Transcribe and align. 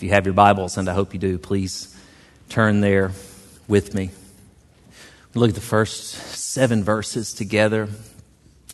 if 0.00 0.04
you 0.04 0.10
have 0.12 0.24
your 0.24 0.32
Bibles, 0.32 0.78
and 0.78 0.88
I 0.88 0.94
hope 0.94 1.12
you 1.12 1.20
do, 1.20 1.36
please 1.36 1.94
turn 2.48 2.80
there 2.80 3.12
with 3.68 3.92
me. 3.92 4.08
Look 5.34 5.50
at 5.50 5.54
the 5.54 5.60
first 5.60 6.12
seven 6.14 6.82
verses 6.82 7.34
together. 7.34 7.86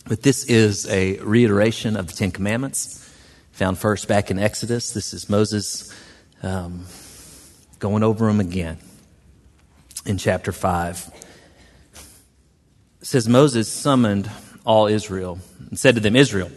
But 0.06 0.22
this 0.22 0.44
is 0.44 0.88
a 0.88 1.18
reiteration 1.18 1.96
of 1.96 2.06
the 2.06 2.12
Ten 2.12 2.30
Commandments, 2.30 3.12
found 3.50 3.76
first 3.76 4.06
back 4.06 4.30
in 4.30 4.38
Exodus. 4.38 4.92
This 4.92 5.12
is 5.12 5.28
Moses 5.28 5.92
um, 6.44 6.86
going 7.80 8.04
over 8.04 8.29
them 8.29 8.38
again 8.38 8.79
in 10.04 10.18
chapter 10.18 10.52
5. 10.52 11.11
It 13.00 13.04
says, 13.04 13.29
Moses 13.29 13.66
summoned 13.66 14.30
all 14.64 14.86
Israel 14.86 15.40
and 15.70 15.77
said 15.77 15.96
to 15.96 16.00
them, 16.00 16.14
Israel, 16.14 16.52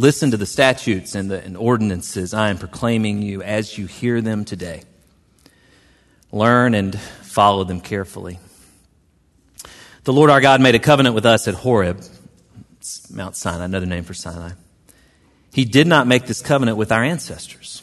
listen 0.00 0.30
to 0.30 0.36
the 0.38 0.46
statutes 0.46 1.14
and 1.14 1.30
the 1.30 1.44
and 1.44 1.56
ordinances 1.56 2.32
I 2.32 2.48
am 2.48 2.56
proclaiming 2.56 3.20
you 3.20 3.42
as 3.42 3.76
you 3.76 3.86
hear 3.86 4.20
them 4.22 4.44
today. 4.44 4.82
Learn 6.32 6.74
and 6.74 6.98
follow 6.98 7.64
them 7.64 7.80
carefully. 7.80 8.38
The 10.04 10.12
Lord 10.12 10.30
our 10.30 10.40
God 10.40 10.62
made 10.62 10.74
a 10.74 10.78
covenant 10.78 11.14
with 11.14 11.26
us 11.26 11.46
at 11.46 11.54
Horeb, 11.54 11.98
it's 12.78 13.10
Mount 13.10 13.36
Sinai, 13.36 13.66
another 13.66 13.84
name 13.84 14.04
for 14.04 14.14
Sinai. 14.14 14.52
He 15.52 15.66
did 15.66 15.86
not 15.86 16.06
make 16.06 16.26
this 16.26 16.40
covenant 16.40 16.78
with 16.78 16.92
our 16.92 17.04
ancestors, 17.04 17.82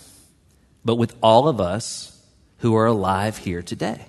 but 0.84 0.96
with 0.96 1.16
all 1.22 1.48
of 1.48 1.62
us 1.62 2.20
who 2.60 2.76
are 2.76 2.88
alive 2.88 3.38
here 3.38 3.62
today. 3.62 4.06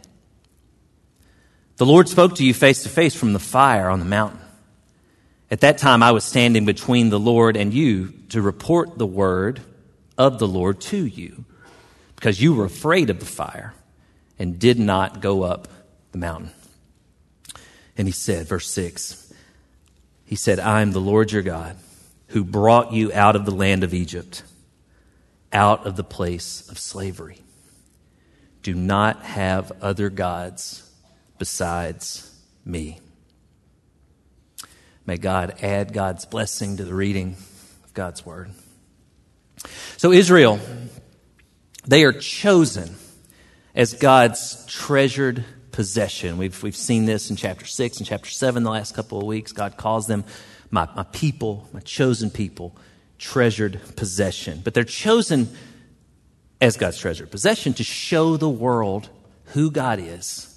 The 1.77 1.85
Lord 1.85 2.09
spoke 2.09 2.37
to 2.37 2.45
you 2.45 2.55
face 2.55 2.85
to 2.85 2.89
face 2.89 3.15
from 3.15 3.35
the 3.35 3.39
fire 3.39 3.91
on 3.91 3.99
the 3.99 4.07
mountain. 4.07 4.38
At 5.51 5.61
that 5.61 5.79
time, 5.79 6.03
I 6.03 6.13
was 6.13 6.25
standing 6.25 6.65
between 6.67 7.09
the 7.09 7.19
Lord 7.19 7.57
and 7.57 7.73
you 7.73 8.13
to 8.31 8.43
report 8.43 8.99
the 8.99 9.07
word 9.07 9.61
of 10.19 10.39
the 10.39 10.49
Lord 10.49 10.81
to 10.83 11.05
you, 11.05 11.45
because 12.17 12.41
you 12.41 12.55
were 12.55 12.65
afraid 12.65 13.09
of 13.09 13.21
the 13.21 13.27
fire 13.27 13.75
and 14.39 14.59
did 14.59 14.79
not 14.79 15.21
go 15.21 15.43
up 15.43 15.69
the 16.13 16.19
mountain. 16.19 16.51
And 17.97 18.07
he 18.07 18.13
said, 18.13 18.47
verse 18.47 18.71
6, 18.71 19.33
he 20.25 20.37
said, 20.37 20.61
I 20.61 20.83
am 20.83 20.93
the 20.93 21.01
Lord 21.01 21.33
your 21.33 21.43
God 21.43 21.77
who 22.29 22.45
brought 22.45 22.93
you 22.93 23.11
out 23.15 23.35
of 23.35 23.47
the 23.47 23.55
land 23.55 23.83
of 23.83 23.95
Egypt, 23.95 24.43
out 25.53 25.87
of 25.87 25.97
the 25.97 26.05
place 26.05 26.69
of 26.69 26.79
slavery. 26.79 27.39
Do 28.63 28.75
not 28.75 29.23
have 29.23 29.73
other 29.81 30.11
gods 30.11 30.91
besides 31.39 32.35
me. 32.67 32.99
May 35.09 35.17
God 35.17 35.55
add 35.63 35.95
God's 35.95 36.27
blessing 36.27 36.77
to 36.77 36.85
the 36.85 36.93
reading 36.93 37.35
of 37.83 37.95
God's 37.95 38.27
word. 38.27 38.51
So, 39.97 40.13
Israel, 40.13 40.61
they 41.87 42.05
are 42.05 42.13
chosen 42.13 42.95
as 43.75 43.95
God's 43.95 44.67
treasured 44.67 45.47
possession. 45.73 46.37
We've, 46.37 46.63
we've 46.63 46.77
seen 46.77 47.07
this 47.07 47.31
in 47.31 47.37
chapter 47.37 47.65
6 47.65 47.97
and 47.97 48.07
chapter 48.07 48.29
7 48.29 48.63
the 48.63 48.71
last 48.71 48.95
couple 48.95 49.19
of 49.19 49.25
weeks. 49.25 49.53
God 49.53 49.79
calls 49.79 50.07
them 50.09 50.27
my, 50.71 50.87
my 50.95 51.05
people, 51.05 51.67
my 51.73 51.81
chosen 51.81 52.29
people, 52.29 52.77
treasured 53.17 53.81
possession. 53.97 54.61
But 54.63 54.75
they're 54.75 54.85
chosen 54.85 55.49
as 56.61 56.77
God's 56.77 56.99
treasured 56.99 57.31
possession 57.31 57.73
to 57.73 57.83
show 57.83 58.37
the 58.37 58.51
world 58.51 59.09
who 59.55 59.71
God 59.71 60.01
is 60.01 60.48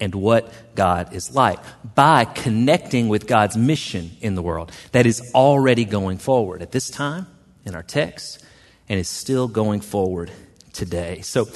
and 0.00 0.14
what 0.14 0.52
God 0.74 1.12
is 1.12 1.34
like 1.34 1.58
by 1.94 2.24
connecting 2.24 3.08
with 3.08 3.26
God's 3.26 3.56
mission 3.56 4.12
in 4.20 4.34
the 4.34 4.42
world 4.42 4.72
that 4.92 5.06
is 5.06 5.32
already 5.34 5.84
going 5.84 6.18
forward 6.18 6.62
at 6.62 6.72
this 6.72 6.90
time 6.90 7.26
in 7.64 7.74
our 7.74 7.82
text 7.82 8.44
and 8.88 8.98
is 8.98 9.08
still 9.08 9.48
going 9.48 9.80
forward 9.80 10.30
today. 10.72 11.20
So, 11.22 11.48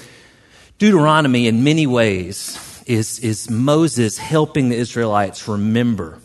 Deuteronomy, 0.78 1.46
in 1.46 1.62
many 1.62 1.86
ways, 1.86 2.82
is, 2.86 3.20
is 3.20 3.48
Moses 3.48 4.18
helping 4.18 4.68
the 4.68 4.76
Israelites 4.76 5.46
remember 5.46 6.18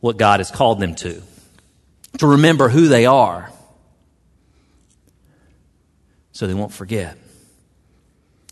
what 0.00 0.18
God 0.18 0.40
has 0.40 0.50
called 0.50 0.78
them 0.78 0.94
to, 0.96 1.22
to 2.18 2.26
remember 2.26 2.68
who 2.68 2.88
they 2.88 3.06
are, 3.06 3.50
so 6.32 6.46
they 6.46 6.54
won't 6.54 6.72
forget 6.72 7.16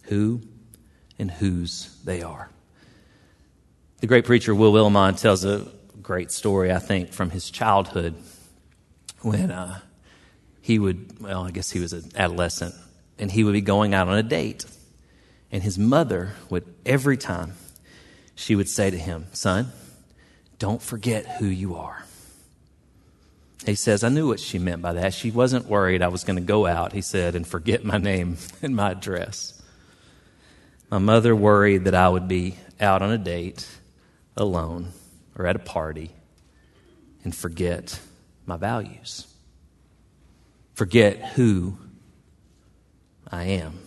who 0.05 0.41
and 1.19 1.31
whose 1.31 1.95
they 2.05 2.23
are. 2.23 2.49
The 4.05 4.09
great 4.09 4.27
preacher 4.27 4.55
Will 4.55 4.71
Willimon 4.71 5.19
tells 5.19 5.47
a 5.47 5.67
great 6.03 6.31
story, 6.31 6.71
I 6.71 6.79
think, 6.79 7.15
from 7.15 7.31
his 7.31 7.51
childhood 7.51 8.15
when 9.23 9.51
uh, 9.51 9.81
he 10.61 10.79
would, 10.79 11.23
well, 11.23 11.47
I 11.47 11.51
guess 11.51 11.71
he 11.71 11.81
was 11.81 11.95
an 11.95 12.13
adolescent, 12.15 12.75
and 13.19 13.33
he 13.33 13.45
would 13.45 13.55
be 13.55 13.63
going 13.63 13.95
out 13.95 14.09
on 14.09 14.19
a 14.19 14.23
date. 14.23 14.67
And 15.51 15.63
his 15.63 15.79
mother 15.79 16.35
would, 16.51 16.67
every 16.85 17.17
time, 17.17 17.55
she 18.35 18.55
would 18.55 18.69
say 18.69 18.91
to 18.91 18.99
him, 18.99 19.25
Son, 19.33 19.73
don't 20.59 20.83
forget 20.83 21.25
who 21.39 21.47
you 21.47 21.75
are. 21.75 22.05
He 23.65 23.75
says, 23.75 24.05
I 24.05 24.11
knew 24.11 24.29
what 24.29 24.39
she 24.39 24.59
meant 24.59 24.83
by 24.83 24.93
that. 24.93 25.15
She 25.15 25.31
wasn't 25.31 25.65
worried 25.65 26.03
I 26.03 26.09
was 26.09 26.25
going 26.25 26.37
to 26.37 26.43
go 26.43 26.67
out, 26.67 26.93
he 26.93 27.01
said, 27.01 27.35
and 27.35 27.47
forget 27.47 27.87
my 27.87 27.97
name 27.97 28.37
and 28.63 28.77
my 28.77 28.91
address. 28.91 29.63
My 30.91 30.99
mother 30.99 31.35
worried 31.35 31.85
that 31.85 31.95
I 31.95 32.11
would 32.11 32.29
be 32.29 32.59
out 32.79 33.01
on 33.01 33.11
a 33.11 33.17
date 33.17 33.67
alone 34.37 34.93
or 35.37 35.47
at 35.47 35.57
a 35.57 35.61
party 35.61 36.11
and 37.23 37.35
forget 37.35 37.99
my 38.47 38.57
values, 38.57 39.27
forget 40.75 41.19
who 41.35 41.77
I 43.31 43.45
am. 43.45 43.79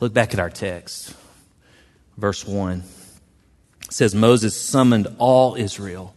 Look 0.00 0.12
back 0.12 0.34
at 0.34 0.40
our 0.40 0.50
text. 0.50 1.14
Verse 2.16 2.46
1 2.46 2.82
it 3.82 3.94
says, 3.94 4.14
Moses 4.14 4.54
summoned 4.54 5.08
all 5.18 5.54
Israel 5.54 6.14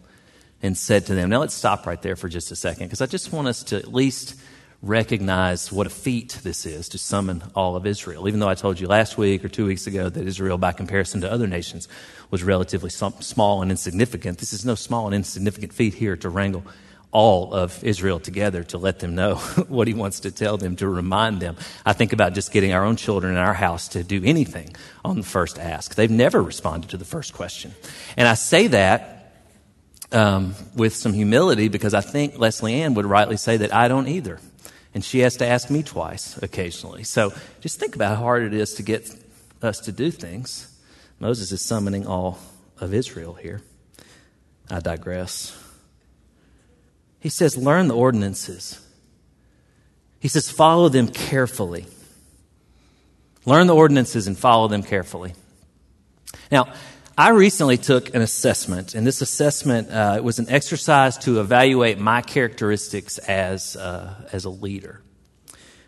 and 0.62 0.78
said 0.78 1.06
to 1.06 1.16
them. 1.16 1.30
Now 1.30 1.40
let's 1.40 1.54
stop 1.54 1.88
right 1.88 2.02
there 2.02 2.16
for 2.16 2.28
just 2.28 2.52
a 2.52 2.56
second 2.56 2.88
because 2.88 3.02
I 3.02 3.06
just 3.06 3.32
want 3.32 3.48
us 3.48 3.64
to 3.64 3.78
at 3.78 3.94
least 3.94 4.36
recognize 4.82 5.72
what 5.72 5.86
a 5.86 5.92
feat 5.92 6.40
this 6.44 6.66
is 6.66 6.90
to 6.90 6.98
summon 6.98 7.44
all 7.56 7.76
of 7.76 7.86
Israel. 7.86 8.28
Even 8.28 8.40
though 8.40 8.50
I 8.50 8.56
told 8.56 8.80
you 8.80 8.88
last 8.88 9.18
week 9.18 9.46
or 9.46 9.48
two 9.48 9.66
weeks 9.66 9.86
ago 9.86 10.10
that 10.10 10.28
Israel, 10.28 10.58
by 10.58 10.72
comparison 10.72 11.22
to 11.22 11.32
other 11.32 11.48
nations, 11.48 11.88
was 12.32 12.44
relatively 12.44 12.90
small 12.90 13.62
and 13.62 13.70
insignificant, 13.70 14.40
this 14.40 14.54
is 14.54 14.66
no 14.66 14.76
small 14.76 15.06
and 15.06 15.14
insignificant 15.14 15.74
feat 15.74 15.94
here 15.94 16.18
to 16.18 16.30
wrangle 16.30 16.64
all 17.12 17.54
of 17.54 17.84
Israel 17.84 18.20
together 18.20 18.64
to 18.64 18.78
let 18.78 19.00
them 19.00 19.14
know 19.14 19.36
what 19.68 19.88
he 19.88 19.94
wants 19.94 20.22
to 20.22 20.32
tell 20.32 20.58
them, 20.58 20.76
to 20.78 20.88
remind 20.88 21.42
them. 21.42 21.58
I 21.86 21.94
think 21.94 22.14
about 22.14 22.34
just 22.34 22.52
getting 22.52 22.74
our 22.74 22.84
own 22.84 22.96
children 22.96 23.34
in 23.34 23.40
our 23.40 23.54
house 23.54 23.90
to 23.90 24.04
do 24.04 24.22
anything 24.24 24.74
on 25.04 25.18
the 25.18 25.24
first 25.24 25.60
ask. 25.60 25.94
They've 25.94 26.10
never 26.10 26.42
responded 26.42 26.90
to 26.92 26.98
the 26.98 27.06
first 27.06 27.34
question. 27.34 27.74
And 28.18 28.28
I 28.28 28.34
say 28.34 28.68
that 28.68 29.34
um, 30.12 30.56
with 30.76 30.96
some 30.96 31.14
humility 31.14 31.68
because 31.68 31.94
I 31.94 32.02
think 32.02 32.40
Leslie 32.40 32.82
Ann 32.82 32.96
would 32.96 33.06
rightly 33.06 33.38
say 33.38 33.58
that 33.58 33.74
I 33.74 33.88
don't 33.88 34.08
either 34.08 34.40
and 34.94 35.04
she 35.04 35.20
has 35.20 35.38
to 35.38 35.46
ask 35.46 35.70
me 35.70 35.84
twice 35.84 36.38
occasionally. 36.42 37.04
So 37.04 37.34
just 37.62 37.80
think 37.80 37.96
about 37.96 38.18
how 38.18 38.24
hard 38.24 38.44
it 38.44 38.54
is 38.54 38.74
to 38.76 38.84
get 38.84 39.10
us 39.62 39.80
to 39.82 39.92
do 39.92 40.12
things. 40.12 40.68
Moses 41.20 41.52
is 41.52 41.62
summoning 41.62 42.08
all 42.08 42.40
of 42.80 42.94
Israel 42.94 43.34
here. 43.34 43.62
I 44.70 44.80
digress. 44.80 45.58
He 47.20 47.30
says, 47.30 47.56
learn 47.56 47.88
the 47.88 47.96
ordinances. 47.96 48.80
He 50.20 50.28
says, 50.28 50.50
follow 50.50 50.90
them 50.90 51.08
carefully. 51.08 51.86
Learn 53.46 53.68
the 53.68 53.76
ordinances 53.76 54.28
and 54.28 54.38
follow 54.38 54.68
them 54.68 54.84
carefully. 54.84 55.34
Now, 56.52 56.74
I 57.18 57.32
recently 57.32 57.76
took 57.76 58.16
an 58.16 58.22
assessment, 58.22 58.96
and 58.96 59.06
this 59.06 59.22
assessment 59.22 59.90
uh, 59.92 60.14
it 60.16 60.24
was 60.24 60.40
an 60.40 60.50
exercise 60.50 61.18
to 61.20 61.42
evaluate 61.42 62.00
my 62.00 62.22
characteristics 62.22 63.18
as, 63.18 63.76
uh, 63.76 64.30
as 64.32 64.46
a 64.46 64.50
leader. 64.50 65.02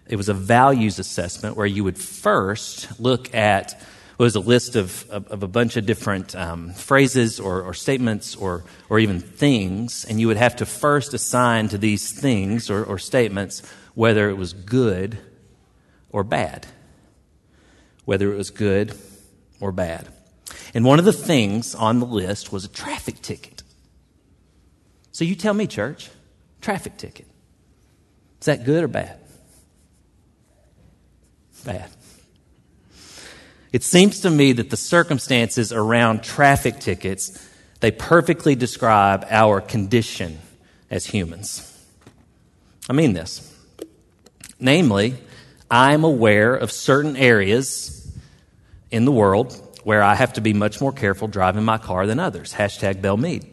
It 0.06 0.18
was 0.18 0.28
a 0.28 0.34
values 0.34 1.00
assessment 1.00 1.56
where 1.56 1.66
you 1.66 1.86
would 1.86 1.98
first 1.98 3.00
look 3.00 3.34
at 3.34 3.72
what 4.18 4.26
was 4.26 4.36
a 4.36 4.42
list 4.42 4.76
of, 4.76 5.10
of, 5.10 5.28
of 5.28 5.44
a 5.44 5.48
bunch 5.48 5.78
of 5.78 5.86
different 5.86 6.36
um, 6.36 6.74
phrases 6.74 7.40
or, 7.40 7.62
or 7.62 7.74
statements 7.74 8.36
or, 8.36 8.66
or 8.90 9.00
even 9.00 9.22
things, 9.22 10.04
and 10.04 10.20
you 10.20 10.28
would 10.28 10.38
have 10.38 10.58
to 10.58 10.66
first 10.66 11.14
assign 11.14 11.70
to 11.70 11.78
these 11.78 12.12
things 12.12 12.70
or, 12.70 12.84
or 12.84 13.00
statements 13.00 13.64
whether 13.96 14.30
it 14.30 14.36
was 14.36 14.52
good 14.52 15.18
or 16.10 16.26
bad. 16.26 16.68
Whether 18.04 18.34
it 18.34 18.38
was 18.38 18.50
good 18.50 19.00
or 19.62 19.72
bad. 19.72 20.10
And 20.74 20.86
one 20.86 21.00
of 21.00 21.06
the 21.06 21.14
things 21.14 21.76
on 21.76 22.00
the 22.00 22.06
list 22.06 22.52
was 22.52 22.66
a 22.66 22.70
traffic 22.70 23.22
ticket. 23.22 23.64
So 25.12 25.24
you 25.24 25.36
tell 25.36 25.54
me, 25.54 25.68
church, 25.68 26.10
traffic 26.62 26.98
ticket. 26.98 27.28
Is 28.42 28.46
that 28.46 28.66
good 28.66 28.84
or 28.84 28.88
bad? 28.88 29.20
Bad. 31.64 31.90
It 33.72 33.84
seems 33.84 34.20
to 34.22 34.30
me 34.30 34.54
that 34.54 34.70
the 34.70 34.78
circumstances 34.78 35.72
around 35.72 36.24
traffic 36.24 36.80
tickets, 36.80 37.48
they 37.80 37.92
perfectly 37.92 38.56
describe 38.56 39.26
our 39.30 39.62
condition 39.62 40.40
as 40.92 41.06
humans. 41.06 41.70
I 42.90 42.94
mean 42.94 43.14
this. 43.14 43.50
Namely, 44.60 45.16
I'm 45.72 46.04
aware 46.04 46.54
of 46.54 46.72
certain 46.72 47.18
areas 47.18 48.12
in 48.92 49.06
the 49.06 49.12
world 49.12 49.73
where 49.84 50.02
I 50.02 50.16
have 50.16 50.34
to 50.34 50.42
be 50.42 50.54
much 50.54 50.82
more 50.82 50.92
careful 50.92 51.28
driving 51.28 51.64
my 51.64 51.78
car 51.78 52.08
than 52.08 52.20
others. 52.20 52.54
Hashtag 52.54 53.02
Belle 53.02 53.18
Meade. 53.18 53.46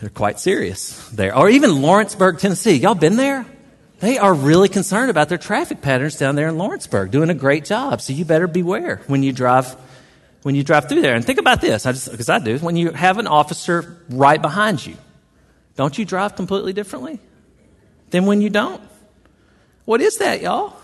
They're 0.00 0.10
quite 0.10 0.40
serious 0.40 1.08
there. 1.10 1.36
Or 1.36 1.48
even 1.48 1.80
Lawrenceburg, 1.80 2.40
Tennessee. 2.40 2.74
Y'all 2.74 2.96
been 2.96 3.16
there? 3.16 3.46
They 4.00 4.18
are 4.18 4.34
really 4.34 4.68
concerned 4.68 5.10
about 5.10 5.28
their 5.28 5.38
traffic 5.38 5.80
patterns 5.80 6.16
down 6.16 6.34
there 6.34 6.48
in 6.48 6.58
Lawrenceburg, 6.58 7.12
doing 7.12 7.30
a 7.30 7.34
great 7.34 7.64
job. 7.64 8.00
So 8.00 8.12
you 8.12 8.24
better 8.24 8.48
beware 8.48 9.00
when 9.06 9.22
you 9.22 9.32
drive 9.32 9.76
when 10.42 10.56
you 10.56 10.64
drive 10.64 10.88
through 10.88 11.02
there. 11.02 11.14
And 11.14 11.24
think 11.24 11.38
about 11.38 11.60
this, 11.60 11.84
because 11.84 12.28
I, 12.28 12.36
I 12.36 12.38
do. 12.40 12.58
When 12.58 12.74
you 12.74 12.90
have 12.90 13.18
an 13.18 13.28
officer 13.28 13.96
right 14.10 14.42
behind 14.42 14.84
you, 14.84 14.96
don't 15.76 15.96
you 15.96 16.04
drive 16.04 16.34
completely 16.34 16.72
differently 16.72 17.20
than 18.10 18.26
when 18.26 18.40
you 18.40 18.50
don't? 18.50 18.82
What 19.84 20.00
is 20.00 20.18
that, 20.18 20.42
y'all? 20.42 20.74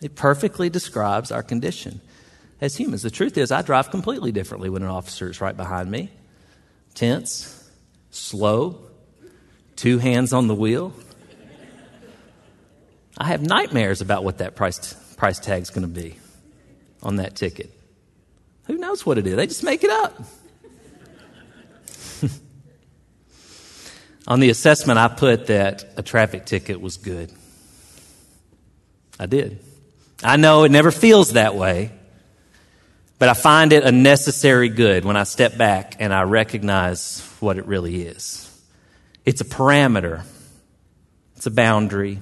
It 0.00 0.14
perfectly 0.14 0.70
describes 0.70 1.32
our 1.32 1.42
condition 1.42 2.00
as 2.60 2.76
humans. 2.76 3.02
The 3.02 3.10
truth 3.10 3.36
is, 3.36 3.50
I 3.50 3.62
drive 3.62 3.90
completely 3.90 4.32
differently 4.32 4.68
when 4.68 4.82
an 4.82 4.88
officer 4.88 5.28
is 5.30 5.40
right 5.40 5.56
behind 5.56 5.90
me. 5.90 6.10
Tense, 6.94 7.68
slow, 8.10 8.78
two 9.76 9.98
hands 9.98 10.32
on 10.32 10.46
the 10.46 10.54
wheel. 10.54 10.92
I 13.16 13.24
have 13.26 13.42
nightmares 13.42 14.00
about 14.00 14.22
what 14.22 14.38
that 14.38 14.54
price, 14.54 14.94
price 15.16 15.40
tag's 15.40 15.70
going 15.70 15.82
to 15.82 15.88
be 15.88 16.16
on 17.02 17.16
that 17.16 17.34
ticket. 17.34 17.72
Who 18.66 18.78
knows 18.78 19.04
what 19.04 19.18
it 19.18 19.26
is? 19.26 19.34
They 19.34 19.46
just 19.46 19.64
make 19.64 19.82
it 19.82 19.90
up. 19.90 20.22
on 24.28 24.40
the 24.40 24.50
assessment, 24.50 24.98
I 24.98 25.08
put 25.08 25.46
that 25.46 25.94
a 25.96 26.02
traffic 26.02 26.44
ticket 26.46 26.80
was 26.80 26.96
good. 26.96 27.32
I 29.18 29.26
did. 29.26 29.58
I 30.22 30.36
know 30.36 30.64
it 30.64 30.72
never 30.72 30.90
feels 30.90 31.34
that 31.34 31.54
way, 31.54 31.92
but 33.18 33.28
I 33.28 33.34
find 33.34 33.72
it 33.72 33.84
a 33.84 33.92
necessary 33.92 34.68
good 34.68 35.04
when 35.04 35.16
I 35.16 35.22
step 35.22 35.56
back 35.56 35.96
and 36.00 36.12
I 36.12 36.22
recognize 36.22 37.20
what 37.40 37.56
it 37.56 37.66
really 37.66 38.02
is. 38.02 38.44
It's 39.24 39.40
a 39.40 39.44
parameter, 39.44 40.24
it's 41.36 41.46
a 41.46 41.50
boundary, 41.50 42.18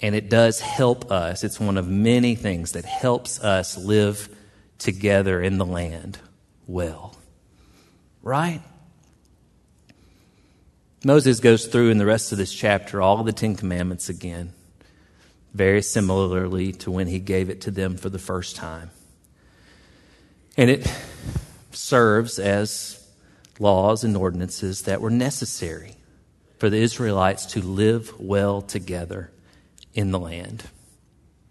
and 0.00 0.14
it 0.14 0.28
does 0.28 0.60
help 0.60 1.10
us. 1.10 1.42
It's 1.42 1.58
one 1.58 1.78
of 1.78 1.88
many 1.88 2.34
things 2.34 2.72
that 2.72 2.84
helps 2.84 3.40
us 3.40 3.78
live 3.78 4.28
together 4.78 5.40
in 5.40 5.56
the 5.56 5.66
land 5.66 6.18
well. 6.66 7.16
Right? 8.20 8.60
Moses 11.04 11.40
goes 11.40 11.66
through 11.66 11.90
in 11.90 11.98
the 11.98 12.06
rest 12.06 12.32
of 12.32 12.38
this 12.38 12.52
chapter 12.52 13.00
all 13.00 13.22
the 13.24 13.32
Ten 13.32 13.56
Commandments 13.56 14.08
again 14.08 14.52
very 15.52 15.82
similarly 15.82 16.72
to 16.72 16.90
when 16.90 17.06
he 17.06 17.18
gave 17.18 17.50
it 17.50 17.60
to 17.62 17.70
them 17.70 17.96
for 17.96 18.08
the 18.08 18.18
first 18.18 18.56
time. 18.56 18.90
And 20.56 20.70
it 20.70 20.92
serves 21.70 22.38
as 22.38 23.06
laws 23.58 24.04
and 24.04 24.16
ordinances 24.16 24.82
that 24.82 25.00
were 25.00 25.10
necessary 25.10 25.96
for 26.58 26.70
the 26.70 26.78
Israelites 26.78 27.46
to 27.46 27.60
live 27.60 28.18
well 28.20 28.62
together 28.62 29.30
in 29.94 30.10
the 30.10 30.18
land. 30.18 30.64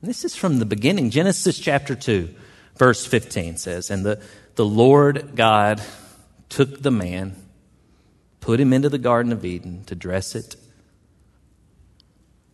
And 0.01 0.09
this 0.09 0.25
is 0.25 0.35
from 0.35 0.59
the 0.59 0.65
beginning. 0.65 1.09
Genesis 1.09 1.59
chapter 1.59 1.95
2, 1.95 2.33
verse 2.77 3.05
15 3.05 3.57
says, 3.57 3.91
And 3.91 4.05
the, 4.05 4.21
the 4.55 4.65
Lord 4.65 5.35
God 5.35 5.81
took 6.49 6.81
the 6.81 6.91
man, 6.91 7.35
put 8.39 8.59
him 8.59 8.73
into 8.73 8.89
the 8.89 8.97
Garden 8.97 9.31
of 9.31 9.45
Eden 9.45 9.83
to 9.85 9.95
dress 9.95 10.35
it, 10.35 10.55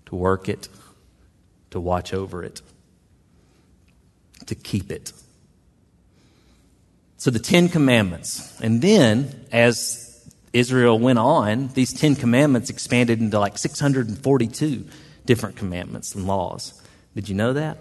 to 0.08 0.16
work 0.16 0.50
it, 0.50 0.68
to 1.72 1.80
watch 1.80 2.14
over 2.14 2.44
it, 2.44 2.62
to 4.46 4.56
keep 4.56 4.92
it. 4.92 5.14
So 7.18 7.32
the 7.32 7.40
Ten 7.40 7.68
Commandments. 7.68 8.60
And 8.62 8.82
then, 8.82 9.46
as 9.52 10.08
Israel 10.54 11.00
went 11.00 11.20
on, 11.20 11.70
these 11.70 11.94
Ten 11.94 12.16
Commandments 12.16 12.70
expanded 12.70 13.20
into 13.20 13.40
like 13.40 13.58
642 13.58 14.86
different 15.26 15.56
commandments 15.56 16.16
and 16.16 16.26
laws. 16.28 16.80
Did 17.16 17.28
you 17.28 17.36
know 17.36 17.54
that? 17.54 17.78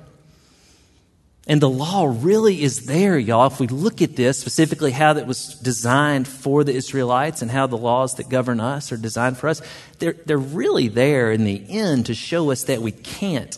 And 1.49 1.61
the 1.61 1.71
law 1.71 2.13
really 2.13 2.61
is 2.61 2.87
there, 2.87 3.17
y'all. 3.17 3.47
If 3.47 3.61
we 3.61 3.69
look 3.69 4.03
at 4.03 4.17
this, 4.17 4.41
specifically 4.41 4.91
how 4.91 5.13
that 5.13 5.29
was 5.29 5.55
designed 5.61 6.27
for 6.27 6.65
the 6.65 6.75
Israelites 6.75 7.41
and 7.41 7.51
how 7.51 7.69
the 7.69 7.77
laws 7.77 8.17
that 8.17 8.29
govern 8.29 8.59
us 8.59 8.91
are 8.91 8.97
designed 8.97 9.39
for 9.39 9.49
us, 9.49 9.63
they're, 10.01 10.17
they're 10.25 10.39
really 10.39 10.89
there 10.89 11.31
in 11.31 11.45
the 11.45 11.65
end 11.69 12.07
to 12.07 12.15
show 12.15 12.51
us 12.51 12.65
that 12.65 12.83
we 12.83 12.91
can't 12.91 13.57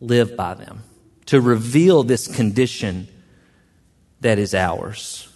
live 0.00 0.36
by 0.36 0.54
them, 0.54 0.82
to 1.26 1.40
reveal 1.40 2.02
this 2.02 2.28
condition 2.28 3.08
that 4.20 4.38
is 4.38 4.54
ours, 4.54 5.28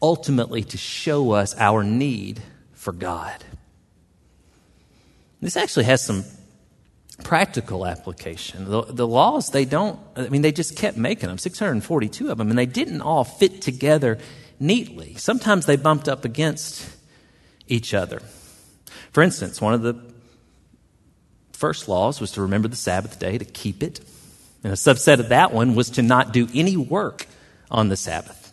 ultimately 0.00 0.62
to 0.62 0.76
show 0.76 1.32
us 1.32 1.54
our 1.58 1.82
need 1.82 2.42
for 2.72 2.92
God. 2.92 3.44
This 5.40 5.56
actually 5.56 5.84
has 5.84 6.02
some 6.02 6.24
practical 7.22 7.86
application. 7.86 8.64
The, 8.70 8.82
the, 8.82 9.06
laws, 9.06 9.50
they 9.50 9.64
don't, 9.64 9.98
I 10.16 10.28
mean, 10.28 10.42
they 10.42 10.52
just 10.52 10.76
kept 10.76 10.96
making 10.96 11.28
them, 11.28 11.38
642 11.38 12.30
of 12.30 12.38
them, 12.38 12.50
and 12.50 12.58
they 12.58 12.66
didn't 12.66 13.00
all 13.00 13.24
fit 13.24 13.62
together 13.62 14.18
neatly. 14.58 15.14
Sometimes 15.14 15.66
they 15.66 15.76
bumped 15.76 16.08
up 16.08 16.24
against 16.24 16.88
each 17.66 17.94
other. 17.94 18.20
For 19.12 19.22
instance, 19.22 19.60
one 19.60 19.74
of 19.74 19.82
the 19.82 19.94
first 21.56 21.88
laws 21.88 22.20
was 22.20 22.32
to 22.32 22.42
remember 22.42 22.68
the 22.68 22.76
Sabbath 22.76 23.18
day, 23.18 23.38
to 23.38 23.44
keep 23.44 23.82
it. 23.82 24.00
And 24.62 24.72
a 24.72 24.76
subset 24.76 25.18
of 25.18 25.30
that 25.30 25.52
one 25.52 25.74
was 25.74 25.90
to 25.90 26.02
not 26.02 26.32
do 26.32 26.48
any 26.54 26.76
work 26.76 27.26
on 27.70 27.88
the 27.88 27.96
Sabbath, 27.96 28.52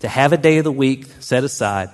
to 0.00 0.08
have 0.08 0.32
a 0.32 0.36
day 0.36 0.58
of 0.58 0.64
the 0.64 0.72
week 0.72 1.06
set 1.20 1.44
aside 1.44 1.90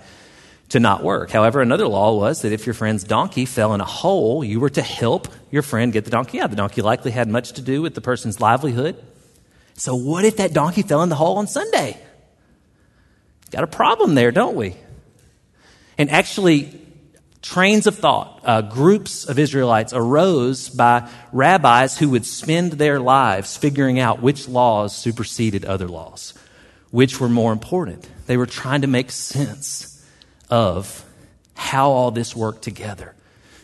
to 0.71 0.81
not 0.81 1.03
work. 1.03 1.31
However, 1.31 1.61
another 1.61 1.87
law 1.87 2.17
was 2.17 2.43
that 2.43 2.53
if 2.53 2.67
your 2.67 2.75
friend's 2.75 3.05
donkey 3.05 3.45
fell 3.45 3.75
in 3.75 3.81
a 3.81 3.87
hole, 3.87 4.43
you 4.43 4.59
were 4.59 4.71
to 4.71 4.83
help 4.83 5.29
your 5.51 5.63
friend 5.63 5.93
get 5.93 6.05
the 6.05 6.11
donkey 6.11 6.41
out. 6.41 6.51
The 6.51 6.57
donkey 6.57 6.83
likely 6.83 7.11
had 7.11 7.29
much 7.29 7.53
to 7.53 7.63
do 7.63 7.83
with 7.83 7.95
the 7.95 8.01
person's 8.01 8.41
livelihood. 8.41 8.97
So, 9.75 9.95
what 9.95 10.25
if 10.25 10.39
that 10.39 10.53
donkey 10.53 10.83
fell 10.83 11.03
in 11.03 11.11
the 11.11 11.15
hole 11.15 11.37
on 11.39 11.47
Sunday? 11.47 11.99
Got 13.51 13.65
a 13.65 13.67
problem 13.67 14.15
there, 14.15 14.31
don't 14.31 14.57
we? 14.57 14.77
And 15.99 16.09
actually, 16.11 16.82
trains 17.43 17.87
of 17.87 17.99
thought, 17.99 18.41
uh, 18.45 18.63
groups 18.63 19.25
of 19.25 19.39
Israelites 19.39 19.93
arose 19.93 20.69
by 20.69 21.09
rabbis 21.33 21.99
who 21.99 22.09
would 22.11 22.25
spend 22.25 22.73
their 22.73 23.01
lives 23.01 23.57
figuring 23.57 23.99
out 23.99 24.23
which 24.23 24.49
laws 24.49 24.97
superseded 24.97 25.65
other 25.65 25.89
laws, 25.89 26.35
which 26.91 27.21
were 27.21 27.29
more 27.29 27.53
important. 27.53 28.09
They 28.27 28.37
were 28.37 28.47
trying 28.47 28.83
to 28.83 28.87
make 28.87 29.11
sense 29.11 30.07
of 30.49 31.05
how 31.55 31.91
all 31.91 32.11
this 32.13 32.35
worked 32.35 32.63
together 32.63 33.15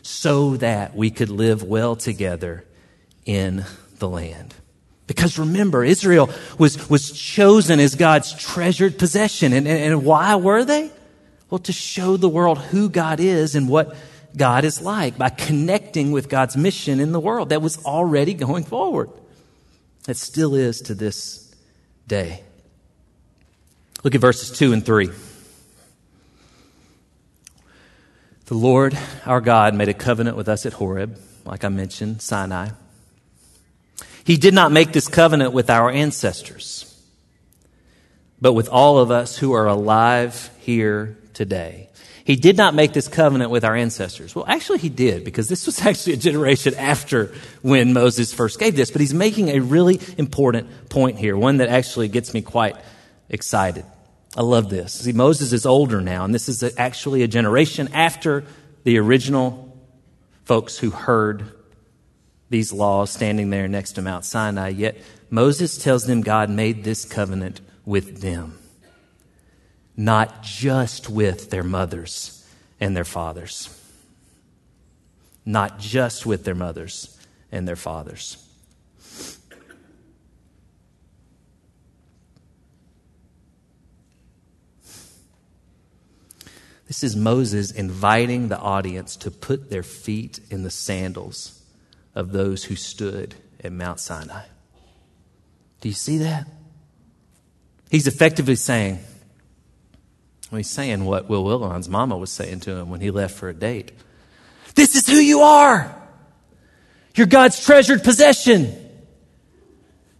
so 0.02 0.56
that 0.56 0.96
we 0.96 1.10
could 1.10 1.30
live 1.30 1.62
well 1.62 1.94
together 1.94 2.64
in 3.24 3.64
the 3.98 4.08
land. 4.08 4.54
Because 5.06 5.38
remember, 5.38 5.84
Israel 5.84 6.30
was, 6.58 6.90
was 6.90 7.12
chosen 7.12 7.80
as 7.80 7.94
God's 7.94 8.32
treasured 8.32 8.98
possession. 8.98 9.52
And, 9.52 9.66
and, 9.66 9.78
and 9.78 10.04
why 10.04 10.36
were 10.36 10.64
they? 10.64 10.90
Well, 11.50 11.58
to 11.60 11.72
show 11.72 12.16
the 12.16 12.28
world 12.28 12.58
who 12.58 12.88
God 12.88 13.20
is 13.20 13.54
and 13.54 13.68
what 13.68 13.96
God 14.36 14.64
is 14.64 14.82
like 14.82 15.16
by 15.16 15.30
connecting 15.30 16.12
with 16.12 16.28
God's 16.28 16.56
mission 16.56 17.00
in 17.00 17.12
the 17.12 17.20
world 17.20 17.48
that 17.48 17.62
was 17.62 17.84
already 17.84 18.34
going 18.34 18.64
forward. 18.64 19.10
That 20.04 20.16
still 20.16 20.54
is 20.54 20.82
to 20.82 20.94
this 20.94 21.54
day. 22.06 22.42
Look 24.04 24.14
at 24.14 24.20
verses 24.20 24.56
2 24.56 24.72
and 24.72 24.84
3. 24.84 25.10
The 28.46 28.54
Lord 28.54 28.96
our 29.26 29.40
God 29.40 29.74
made 29.74 29.88
a 29.88 29.94
covenant 29.94 30.36
with 30.36 30.48
us 30.48 30.64
at 30.64 30.74
Horeb, 30.74 31.18
like 31.44 31.64
I 31.64 31.68
mentioned, 31.68 32.22
Sinai. 32.22 32.70
He 34.24 34.36
did 34.36 34.54
not 34.54 34.72
make 34.72 34.92
this 34.92 35.08
covenant 35.08 35.52
with 35.52 35.68
our 35.68 35.90
ancestors, 35.90 36.84
but 38.40 38.52
with 38.52 38.68
all 38.68 38.98
of 38.98 39.10
us 39.10 39.38
who 39.38 39.52
are 39.52 39.66
alive 39.66 40.50
here 40.60 41.16
today. 41.38 41.88
He 42.24 42.34
did 42.34 42.56
not 42.56 42.74
make 42.74 42.92
this 42.92 43.06
covenant 43.06 43.52
with 43.52 43.64
our 43.64 43.76
ancestors. 43.76 44.34
Well, 44.34 44.44
actually, 44.48 44.78
he 44.80 44.88
did, 44.88 45.24
because 45.24 45.48
this 45.48 45.66
was 45.66 45.80
actually 45.86 46.14
a 46.14 46.16
generation 46.16 46.74
after 46.74 47.32
when 47.62 47.92
Moses 47.92 48.34
first 48.34 48.58
gave 48.58 48.74
this. 48.74 48.90
But 48.90 49.00
he's 49.00 49.14
making 49.14 49.50
a 49.50 49.60
really 49.60 50.00
important 50.18 50.90
point 50.90 51.16
here, 51.16 51.36
one 51.36 51.58
that 51.58 51.68
actually 51.68 52.08
gets 52.08 52.34
me 52.34 52.42
quite 52.42 52.74
excited. 53.28 53.86
I 54.36 54.42
love 54.42 54.68
this. 54.68 54.92
See, 54.92 55.12
Moses 55.12 55.52
is 55.52 55.64
older 55.64 56.00
now, 56.00 56.24
and 56.24 56.34
this 56.34 56.48
is 56.48 56.62
actually 56.76 57.22
a 57.22 57.28
generation 57.28 57.88
after 57.94 58.44
the 58.82 58.98
original 58.98 59.78
folks 60.44 60.76
who 60.76 60.90
heard 60.90 61.52
these 62.50 62.72
laws 62.72 63.10
standing 63.10 63.50
there 63.50 63.68
next 63.68 63.92
to 63.92 64.02
Mount 64.02 64.24
Sinai. 64.24 64.70
Yet 64.70 64.98
Moses 65.30 65.78
tells 65.78 66.04
them 66.04 66.22
God 66.22 66.50
made 66.50 66.82
this 66.82 67.04
covenant 67.04 67.60
with 67.86 68.22
them 68.22 68.58
not 70.00 70.44
just 70.44 71.10
with 71.10 71.50
their 71.50 71.64
mothers 71.64 72.46
and 72.78 72.96
their 72.96 73.04
fathers. 73.04 73.68
not 75.48 75.78
just 75.78 76.26
with 76.26 76.44
their 76.44 76.54
mothers 76.54 77.18
and 77.50 77.66
their 77.66 77.74
fathers. 77.74 78.36
This 86.86 87.02
is 87.02 87.16
Moses 87.16 87.70
inviting 87.70 88.48
the 88.48 88.58
audience 88.58 89.16
to 89.16 89.30
put 89.30 89.70
their 89.70 89.82
feet 89.82 90.40
in 90.50 90.64
the 90.64 90.70
sandals 90.70 91.62
of 92.14 92.32
those 92.32 92.64
who 92.64 92.76
stood 92.76 93.34
at 93.64 93.72
Mount 93.72 94.00
Sinai. 94.00 94.44
Do 95.80 95.88
you 95.88 95.94
see 95.94 96.18
that? 96.18 96.46
He's 97.90 98.06
effectively 98.06 98.54
saying, 98.54 98.98
he's 100.56 100.70
saying 100.70 101.04
what 101.04 101.28
Will 101.28 101.44
Willimon's 101.44 101.88
mama 101.88 102.16
was 102.16 102.32
saying 102.32 102.60
to 102.60 102.74
him 102.76 102.88
when 102.88 103.00
he 103.00 103.10
left 103.10 103.34
for 103.34 103.48
a 103.48 103.54
date. 103.54 103.92
This 104.74 104.96
is 104.96 105.06
who 105.06 105.16
you 105.16 105.40
are. 105.40 105.94
You're 107.14 107.26
God's 107.26 107.62
treasured 107.64 108.02
possession. 108.02 108.72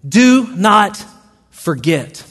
Do 0.06 0.46
not 0.54 1.02
forget. 1.50 2.24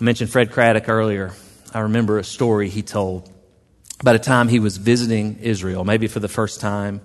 I 0.00 0.04
mentioned 0.04 0.30
Fred 0.30 0.52
Craddock 0.52 0.88
earlier. 0.88 1.32
I 1.74 1.80
remember 1.80 2.18
a 2.18 2.24
story 2.24 2.68
he 2.68 2.82
told 2.82 3.30
about 4.00 4.14
a 4.14 4.18
time 4.18 4.48
he 4.48 4.58
was 4.58 4.76
visiting 4.76 5.38
Israel, 5.40 5.84
maybe 5.84 6.06
for 6.06 6.20
the 6.20 6.28
first 6.28 6.60
time. 6.60 7.00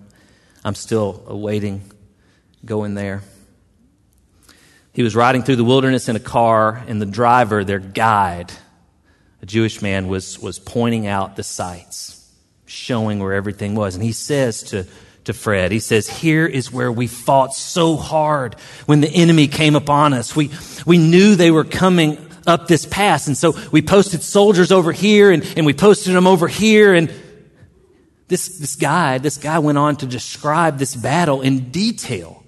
I'm 0.64 0.76
still 0.76 1.24
awaiting 1.28 1.92
going 2.64 2.96
there. 2.96 3.22
He 4.94 5.04
was 5.04 5.16
riding 5.16 5.44
through 5.44 5.58
the 5.58 5.66
wilderness 5.66 6.08
in 6.08 6.16
a 6.16 6.22
car, 6.22 6.84
and 6.88 7.02
the 7.02 7.06
driver, 7.06 7.64
their 7.64 7.80
guide, 7.80 8.52
a 9.46 9.48
Jewish 9.48 9.80
man, 9.80 10.08
was, 10.08 10.40
was 10.40 10.58
pointing 10.58 11.06
out 11.06 11.36
the 11.36 11.44
sights, 11.44 12.28
showing 12.66 13.20
where 13.20 13.34
everything 13.34 13.76
was. 13.76 13.94
And 13.94 14.04
he 14.04 14.12
says 14.12 14.64
to, 14.64 14.88
to 15.26 15.34
Fred, 15.34 15.72
he 15.72 15.78
says, 15.78 16.10
Here 16.10 16.48
is 16.48 16.72
where 16.72 16.92
we 16.92 17.06
fought 17.06 17.54
so 17.54 17.96
hard 17.96 18.56
when 18.88 19.02
the 19.02 19.08
enemy 19.08 19.48
came 19.48 19.76
upon 19.76 20.14
us. 20.14 20.36
We, 20.36 20.50
we 20.88 20.98
knew 20.98 21.36
they 21.36 21.52
were 21.52 21.64
coming 21.64 22.18
up 22.48 22.68
this 22.68 22.88
pass. 22.88 23.28
And 23.28 23.38
so 23.38 23.54
we 23.72 23.84
posted 23.84 24.24
soldiers 24.24 24.72
over 24.72 24.92
here 24.92 25.30
and, 25.30 25.44
and 25.56 25.64
we 25.64 25.74
posted 25.74 26.16
them 26.16 26.26
over 26.26 26.48
here. 26.48 26.96
And 26.96 27.14
this, 28.28 28.58
this 28.58 28.76
guy, 28.76 29.20
this 29.20 29.38
guy 29.38 29.60
went 29.60 29.78
on 29.78 29.96
to 29.98 30.08
describe 30.08 30.80
this 30.80 30.96
battle 30.96 31.44
in 31.44 31.70
detail. 31.70 32.44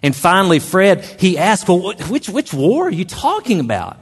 And 0.00 0.14
finally, 0.14 0.60
Fred, 0.60 1.04
he 1.18 1.38
asked, 1.38 1.66
well, 1.68 1.92
which, 2.08 2.28
which 2.28 2.54
war 2.54 2.86
are 2.86 2.90
you 2.90 3.04
talking 3.04 3.58
about? 3.58 3.98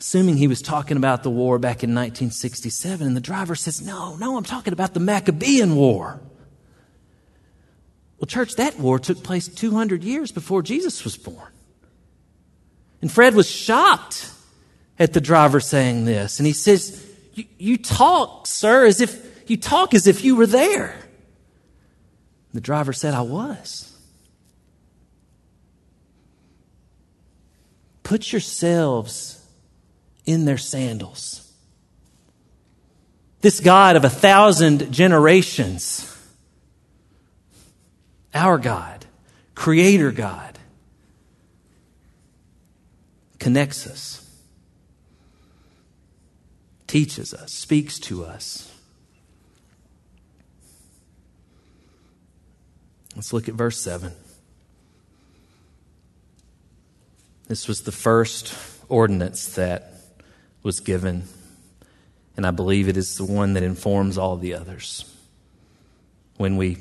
Assuming 0.00 0.36
he 0.36 0.46
was 0.46 0.62
talking 0.62 0.96
about 0.96 1.22
the 1.24 1.30
war 1.30 1.58
back 1.58 1.82
in 1.82 1.90
1967. 1.90 3.06
And 3.06 3.16
the 3.16 3.20
driver 3.20 3.54
says, 3.54 3.80
no, 3.80 4.16
no, 4.16 4.36
I'm 4.36 4.44
talking 4.44 4.72
about 4.72 4.94
the 4.94 5.00
Maccabean 5.00 5.74
War. 5.74 6.20
Well, 8.18 8.26
church, 8.26 8.56
that 8.56 8.78
war 8.78 8.98
took 8.98 9.22
place 9.22 9.48
200 9.48 10.04
years 10.04 10.32
before 10.32 10.62
Jesus 10.62 11.04
was 11.04 11.16
born. 11.16 11.52
And 13.00 13.10
Fred 13.10 13.34
was 13.34 13.48
shocked 13.48 14.30
at 14.98 15.12
the 15.12 15.20
driver 15.20 15.60
saying 15.60 16.04
this. 16.04 16.40
And 16.40 16.46
he 16.46 16.52
says, 16.52 17.04
You 17.34 17.76
talk, 17.76 18.46
sir, 18.46 18.86
as 18.86 19.00
if 19.00 19.50
you 19.50 19.56
talk 19.56 19.94
as 19.94 20.06
if 20.06 20.24
you 20.24 20.36
were 20.36 20.46
there. 20.46 20.96
The 22.52 22.60
driver 22.60 22.92
said, 22.92 23.14
I 23.14 23.22
was. 23.22 23.96
Put 28.02 28.32
yourselves 28.32 29.37
in 30.28 30.44
their 30.44 30.58
sandals. 30.58 31.50
This 33.40 33.60
God 33.60 33.96
of 33.96 34.04
a 34.04 34.10
thousand 34.10 34.92
generations, 34.92 36.14
our 38.34 38.58
God, 38.58 39.06
Creator 39.54 40.12
God, 40.12 40.58
connects 43.38 43.86
us, 43.86 44.30
teaches 46.86 47.32
us, 47.32 47.50
speaks 47.50 47.98
to 48.00 48.26
us. 48.26 48.70
Let's 53.16 53.32
look 53.32 53.48
at 53.48 53.54
verse 53.54 53.80
7. 53.80 54.12
This 57.46 57.66
was 57.66 57.80
the 57.80 57.92
first 57.92 58.54
ordinance 58.90 59.54
that 59.54 59.94
was 60.62 60.80
given, 60.80 61.24
and 62.36 62.46
I 62.46 62.50
believe 62.50 62.88
it 62.88 62.96
is 62.96 63.16
the 63.16 63.24
one 63.24 63.54
that 63.54 63.62
informs 63.62 64.18
all 64.18 64.36
the 64.36 64.54
others. 64.54 65.04
When 66.36 66.56
we 66.56 66.78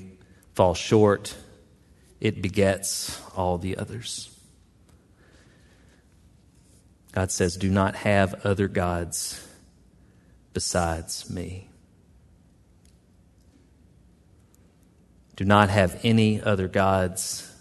fall 0.53 0.73
short, 0.73 1.35
it 2.19 2.41
begets 2.41 3.21
all 3.35 3.57
the 3.57 3.77
others. 3.77 4.29
God 7.11 7.31
says, 7.31 7.57
Do 7.57 7.69
not 7.69 7.95
have 7.95 8.45
other 8.45 8.67
gods 8.67 9.47
besides 10.53 11.29
me. 11.29 11.69
Do 15.35 15.45
not 15.45 15.69
have 15.69 15.99
any 16.03 16.41
other 16.41 16.67
gods 16.67 17.51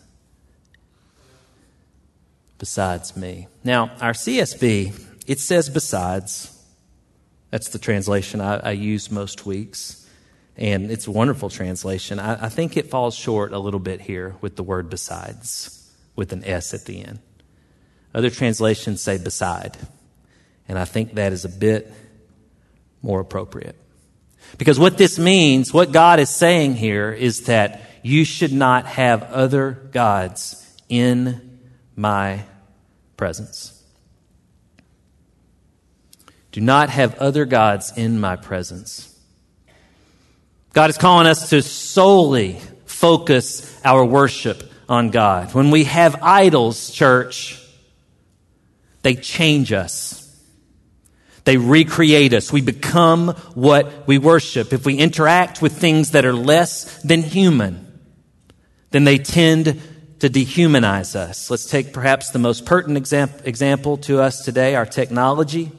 besides 2.59 3.17
me. 3.17 3.49
Now, 3.65 3.91
our 4.01 4.13
CSB, 4.13 4.95
it 5.27 5.41
says 5.41 5.69
besides. 5.69 6.53
That's 7.51 7.69
the 7.69 7.79
translation 7.79 8.41
I, 8.41 8.57
I 8.57 8.71
use 8.73 9.11
most 9.11 9.47
weeks. 9.47 10.07
And 10.57 10.91
it's 10.91 11.07
a 11.07 11.11
wonderful 11.11 11.51
translation. 11.51 12.19
I, 12.19 12.47
I 12.47 12.49
think 12.49 12.77
it 12.77 12.91
falls 12.91 13.15
short 13.15 13.53
a 13.53 13.59
little 13.59 13.81
bit 13.81 14.01
here 14.01 14.37
with 14.41 14.57
the 14.57 14.63
word 14.63 14.89
besides, 14.89 15.91
with 16.17 16.33
an 16.33 16.45
S 16.45 16.73
at 16.73 16.87
the 16.87 17.05
end. 17.05 17.19
Other 18.15 18.31
translations 18.31 19.03
say 19.03 19.19
beside. 19.19 19.77
And 20.69 20.79
I 20.79 20.87
think 20.87 21.15
that 21.15 21.33
is 21.33 21.45
a 21.45 21.51
bit 21.51 21.93
more 23.03 23.21
appropriate. 23.21 23.77
Because 24.59 24.79
what 24.79 24.97
this 24.97 25.19
means, 25.19 25.73
what 25.73 25.93
God 25.93 26.19
is 26.21 26.31
saying 26.31 26.77
here, 26.77 27.13
is 27.13 27.43
that 27.43 27.83
you 28.03 28.25
should 28.25 28.53
not 28.53 28.87
have 28.87 29.23
other 29.25 29.73
gods 29.93 30.65
in 30.89 31.61
my 31.95 32.45
presence. 33.17 33.76
Do 36.57 36.63
not 36.63 36.89
have 36.89 37.19
other 37.19 37.45
gods 37.45 37.93
in 37.99 38.19
my 38.19 38.37
presence. 38.37 39.15
God 40.73 40.89
is 40.89 40.97
calling 40.97 41.27
us 41.27 41.51
to 41.51 41.61
solely 41.61 42.59
focus 42.87 43.79
our 43.85 44.03
worship 44.03 44.63
on 44.89 45.11
God. 45.11 45.53
When 45.53 45.71
we 45.71 45.85
have 45.85 46.23
idols, 46.23 46.91
church, 46.93 47.63
they 49.03 49.17
change 49.17 49.71
us. 49.71 50.35
They 51.45 51.59
recreate 51.59 52.33
us. 52.33 52.51
We 52.51 52.63
become 52.63 53.35
what 53.53 54.07
we 54.09 54.17
worship. 54.17 54.73
If 54.73 54.87
we 54.87 54.97
interact 54.97 55.61
with 55.61 55.77
things 55.77 56.13
that 56.13 56.25
are 56.25 56.33
less 56.33 57.03
than 57.03 57.23
human, 57.23 58.01
then 58.93 59.05
they 59.05 59.19
tend 59.19 59.79
to 60.21 60.31
dehumanize 60.31 61.17
us. 61.17 61.51
Let's 61.51 61.69
take 61.69 61.93
perhaps 61.93 62.31
the 62.31 62.39
most 62.39 62.65
pertinent 62.65 63.13
example 63.45 63.99
to 63.99 64.23
us 64.23 64.43
today 64.43 64.75
our 64.75 64.87
technology. 64.87 65.71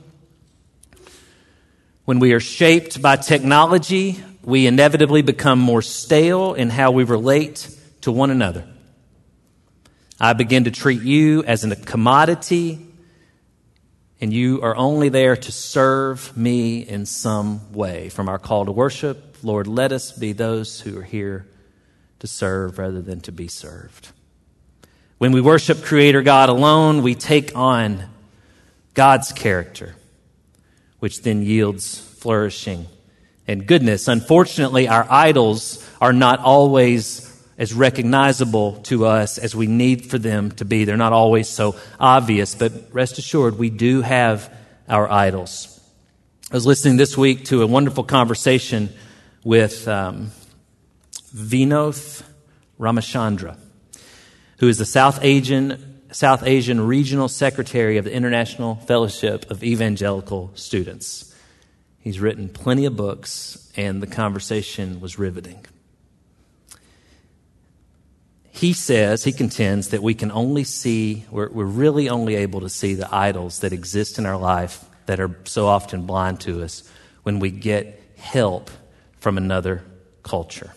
When 2.08 2.20
we 2.20 2.32
are 2.32 2.40
shaped 2.40 3.02
by 3.02 3.18
technology, 3.18 4.24
we 4.42 4.66
inevitably 4.66 5.24
become 5.24 5.60
more 5.60 5.82
stale 5.82 6.54
in 6.54 6.70
how 6.70 6.92
we 6.92 7.04
relate 7.04 7.70
to 8.00 8.14
one 8.14 8.30
another. 8.30 8.66
I 10.18 10.32
begin 10.32 10.64
to 10.64 10.72
treat 10.72 11.02
you 11.02 11.44
as 11.44 11.66
a 11.66 11.76
commodity 11.76 12.80
and 14.22 14.32
you 14.32 14.62
are 14.62 14.74
only 14.78 15.10
there 15.10 15.36
to 15.36 15.52
serve 15.52 16.38
me 16.38 16.80
in 16.80 17.06
some 17.06 17.74
way. 17.74 18.08
From 18.08 18.30
our 18.30 18.40
call 18.40 18.64
to 18.64 18.72
worship, 18.72 19.40
Lord, 19.44 19.68
let 19.68 19.92
us 19.92 20.14
be 20.14 20.32
those 20.32 20.80
who 20.80 20.98
are 20.98 21.04
here 21.04 21.46
to 22.20 22.28
serve 22.28 22.80
rather 22.80 23.02
than 23.02 23.20
to 23.20 23.34
be 23.34 23.50
served. 23.50 24.14
When 25.18 25.34
we 25.34 25.42
worship 25.42 25.84
Creator 25.84 26.22
God 26.22 26.48
alone, 26.48 27.04
we 27.04 27.16
take 27.16 27.54
on 27.54 28.06
God's 28.94 29.34
character, 29.34 29.97
which 31.00 31.22
then 31.22 31.42
yields 31.44 32.00
flourishing 32.00 32.88
and 33.48 33.66
goodness. 33.66 34.08
Unfortunately, 34.08 34.88
our 34.88 35.06
idols 35.10 35.88
are 36.01 36.13
not 36.13 36.39
always 36.39 37.24
as 37.58 37.74
recognizable 37.74 38.74
to 38.84 39.06
us 39.06 39.38
as 39.38 39.56
we 39.56 39.68
need 39.68 40.06
for 40.06 40.18
them 40.18 40.51
to 40.51 40.66
be. 40.66 40.86
They're 40.86 40.98
not 40.98 41.13
always 41.13 41.50
so 41.50 41.75
obvious, 42.00 42.54
but 42.54 42.72
rest 42.92 43.18
assured, 43.18 43.58
we 43.58 43.70
do 43.70 44.01
have 44.01 44.54
our 44.88 45.10
idols. 45.12 45.74
I 46.51 46.56
was 46.56 46.66
listening 46.66 46.98
this 46.98 47.18
week 47.18 47.46
to 47.46 47.63
a 47.63 47.68
wonderful 47.68 48.04
conversation 48.04 48.89
with 49.44 49.88
um, 49.88 50.32
Vinoth 51.36 52.24
Ramachandra, 52.80 53.58
who 54.60 54.68
is 54.68 54.77
the 54.77 54.86
South 54.86 55.20
Asian, 55.24 55.87
South 56.12 56.44
Asian 56.44 56.80
Regional 56.80 57.28
Secretary 57.28 57.98
of 57.98 58.06
the 58.06 58.14
International 58.14 58.76
Fellowship 58.76 59.52
of 59.52 59.64
Evangelical 59.64 60.52
Students. 60.56 61.36
He's 62.00 62.20
written 62.20 62.48
plenty 62.48 62.86
of 62.86 62.96
books, 62.96 63.70
and 63.76 64.02
the 64.02 64.08
conversation 64.08 65.02
was 65.02 65.20
riveting. 65.20 65.66
He 68.50 68.74
says, 68.74 69.24
he 69.24 69.34
contends 69.34 69.90
that 69.90 70.02
we 70.02 70.16
can 70.16 70.32
only 70.32 70.64
see, 70.64 71.26
we're, 71.30 71.50
we're 71.50 71.66
really 71.66 72.10
only 72.10 72.36
able 72.36 72.62
to 72.62 72.70
see 72.70 72.96
the 72.96 73.14
idols 73.14 73.60
that 73.60 73.74
exist 73.74 74.18
in 74.18 74.26
our 74.26 74.38
life 74.38 74.86
that 75.06 75.20
are 75.20 75.38
so 75.44 75.68
often 75.68 76.06
blind 76.06 76.40
to 76.42 76.64
us 76.64 76.90
when 77.24 77.40
we 77.40 77.52
get 77.52 78.02
help 78.18 78.72
from 79.20 79.38
another 79.38 79.84
culture. 80.24 80.72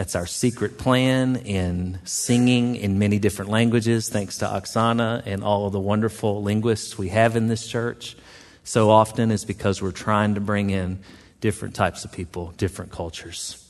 That's 0.00 0.16
our 0.16 0.26
secret 0.26 0.78
plan 0.78 1.36
in 1.36 1.98
singing 2.04 2.74
in 2.74 2.98
many 2.98 3.18
different 3.18 3.50
languages, 3.50 4.08
thanks 4.08 4.38
to 4.38 4.46
Oksana 4.46 5.24
and 5.26 5.44
all 5.44 5.66
of 5.66 5.74
the 5.74 5.78
wonderful 5.78 6.42
linguists 6.42 6.96
we 6.96 7.10
have 7.10 7.36
in 7.36 7.48
this 7.48 7.66
church. 7.68 8.16
So 8.64 8.88
often 8.88 9.30
is 9.30 9.44
because 9.44 9.82
we're 9.82 9.92
trying 9.92 10.36
to 10.36 10.40
bring 10.40 10.70
in 10.70 11.00
different 11.42 11.74
types 11.74 12.06
of 12.06 12.12
people, 12.12 12.54
different 12.56 12.92
cultures. 12.92 13.62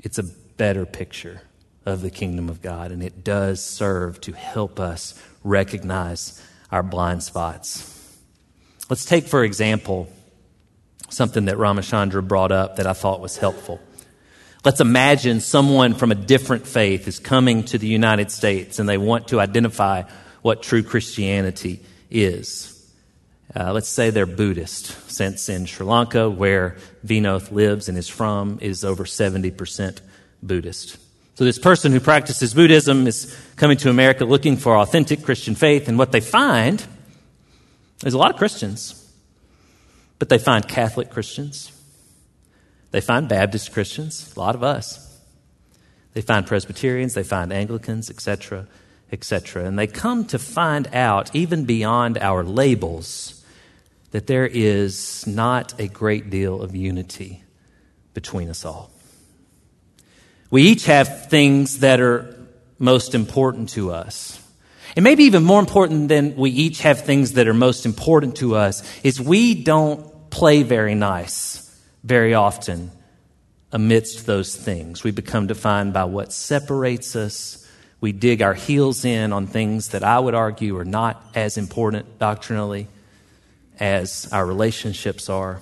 It's 0.00 0.18
a 0.18 0.24
better 0.58 0.84
picture 0.84 1.40
of 1.86 2.02
the 2.02 2.10
kingdom 2.10 2.50
of 2.50 2.60
God, 2.60 2.92
and 2.92 3.02
it 3.02 3.24
does 3.24 3.64
serve 3.64 4.20
to 4.20 4.32
help 4.32 4.78
us 4.78 5.18
recognize 5.42 6.44
our 6.70 6.82
blind 6.82 7.22
spots. 7.22 8.18
Let's 8.90 9.06
take, 9.06 9.28
for 9.28 9.44
example, 9.44 10.12
something 11.08 11.46
that 11.46 11.56
Ramachandra 11.56 12.28
brought 12.28 12.52
up 12.52 12.76
that 12.76 12.86
I 12.86 12.92
thought 12.92 13.22
was 13.22 13.38
helpful. 13.38 13.80
Let's 14.64 14.80
imagine 14.80 15.40
someone 15.40 15.94
from 15.94 16.10
a 16.10 16.16
different 16.16 16.66
faith 16.66 17.06
is 17.06 17.20
coming 17.20 17.62
to 17.64 17.78
the 17.78 17.86
United 17.86 18.30
States 18.30 18.78
and 18.78 18.88
they 18.88 18.98
want 18.98 19.28
to 19.28 19.40
identify 19.40 20.02
what 20.42 20.62
true 20.62 20.82
Christianity 20.82 21.80
is. 22.10 22.74
Uh, 23.54 23.72
let's 23.72 23.88
say 23.88 24.10
they're 24.10 24.26
Buddhist, 24.26 25.10
since 25.10 25.48
in 25.48 25.64
Sri 25.64 25.86
Lanka, 25.86 26.28
where 26.28 26.76
Vinoth 27.06 27.50
lives 27.50 27.88
and 27.88 27.96
is 27.96 28.08
from, 28.08 28.58
is 28.60 28.84
over 28.84 29.04
70% 29.04 30.00
Buddhist. 30.42 30.98
So 31.36 31.44
this 31.44 31.58
person 31.58 31.92
who 31.92 32.00
practices 32.00 32.52
Buddhism 32.52 33.06
is 33.06 33.34
coming 33.56 33.78
to 33.78 33.90
America 33.90 34.24
looking 34.24 34.56
for 34.56 34.76
authentic 34.76 35.22
Christian 35.22 35.54
faith, 35.54 35.88
and 35.88 35.96
what 35.96 36.12
they 36.12 36.20
find 36.20 36.84
is 38.04 38.12
a 38.12 38.18
lot 38.18 38.32
of 38.32 38.36
Christians, 38.36 39.10
but 40.18 40.28
they 40.28 40.38
find 40.38 40.66
Catholic 40.66 41.10
Christians, 41.10 41.72
they 42.90 43.00
find 43.00 43.28
Baptist 43.28 43.72
Christians, 43.72 44.32
a 44.34 44.40
lot 44.40 44.54
of 44.54 44.62
us. 44.62 45.04
They 46.14 46.22
find 46.22 46.46
Presbyterians, 46.46 47.14
they 47.14 47.22
find 47.22 47.52
Anglicans, 47.52 48.10
etc., 48.10 48.66
etc. 49.12 49.64
And 49.64 49.78
they 49.78 49.86
come 49.86 50.24
to 50.26 50.38
find 50.38 50.88
out, 50.92 51.34
even 51.34 51.64
beyond 51.64 52.18
our 52.18 52.42
labels, 52.42 53.44
that 54.10 54.26
there 54.26 54.46
is 54.46 55.26
not 55.26 55.78
a 55.78 55.86
great 55.86 56.30
deal 56.30 56.62
of 56.62 56.74
unity 56.74 57.42
between 58.14 58.48
us 58.48 58.64
all. 58.64 58.90
We 60.50 60.62
each 60.62 60.86
have 60.86 61.28
things 61.28 61.80
that 61.80 62.00
are 62.00 62.34
most 62.78 63.14
important 63.14 63.68
to 63.70 63.92
us. 63.92 64.42
And 64.96 65.04
maybe 65.04 65.24
even 65.24 65.44
more 65.44 65.60
important 65.60 66.08
than 66.08 66.36
we 66.36 66.50
each 66.50 66.80
have 66.80 67.04
things 67.04 67.32
that 67.32 67.46
are 67.46 67.54
most 67.54 67.84
important 67.84 68.36
to 68.36 68.56
us 68.56 68.82
is 69.02 69.20
we 69.20 69.54
don't 69.54 70.30
play 70.30 70.62
very 70.62 70.94
nice 70.94 71.67
very 72.04 72.34
often 72.34 72.90
amidst 73.72 74.26
those 74.26 74.56
things. 74.56 75.04
We 75.04 75.10
become 75.10 75.46
defined 75.46 75.92
by 75.92 76.04
what 76.04 76.32
separates 76.32 77.16
us. 77.16 77.66
We 78.00 78.12
dig 78.12 78.42
our 78.42 78.54
heels 78.54 79.04
in 79.04 79.32
on 79.32 79.46
things 79.46 79.88
that 79.90 80.04
I 80.04 80.18
would 80.18 80.34
argue 80.34 80.76
are 80.78 80.84
not 80.84 81.22
as 81.34 81.58
important 81.58 82.18
doctrinally 82.18 82.88
as 83.80 84.28
our 84.32 84.46
relationships 84.46 85.28
are, 85.28 85.60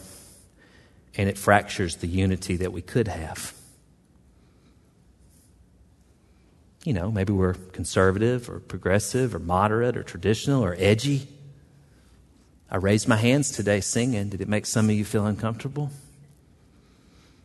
and 1.16 1.28
it 1.28 1.38
fractures 1.38 1.96
the 1.96 2.06
unity 2.06 2.56
that 2.56 2.72
we 2.72 2.82
could 2.82 3.08
have. 3.08 3.54
You 6.84 6.92
know, 6.92 7.10
maybe 7.10 7.32
we're 7.32 7.54
conservative 7.54 8.48
or 8.48 8.60
progressive 8.60 9.34
or 9.34 9.40
moderate 9.40 9.96
or 9.96 10.04
traditional 10.04 10.64
or 10.64 10.76
edgy. 10.78 11.26
I 12.70 12.76
raised 12.76 13.08
my 13.08 13.16
hands 13.16 13.50
today 13.50 13.80
singing. 13.80 14.28
Did 14.28 14.40
it 14.40 14.48
make 14.48 14.66
some 14.66 14.88
of 14.88 14.94
you 14.94 15.04
feel 15.04 15.26
uncomfortable? 15.26 15.90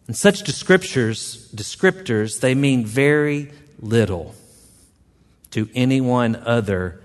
And 0.07 0.15
such 0.15 0.43
descriptors, 0.43 1.47
descriptors, 1.53 2.39
they 2.39 2.55
mean 2.55 2.85
very 2.85 3.51
little 3.79 4.35
to 5.51 5.69
anyone 5.73 6.35
other 6.35 7.01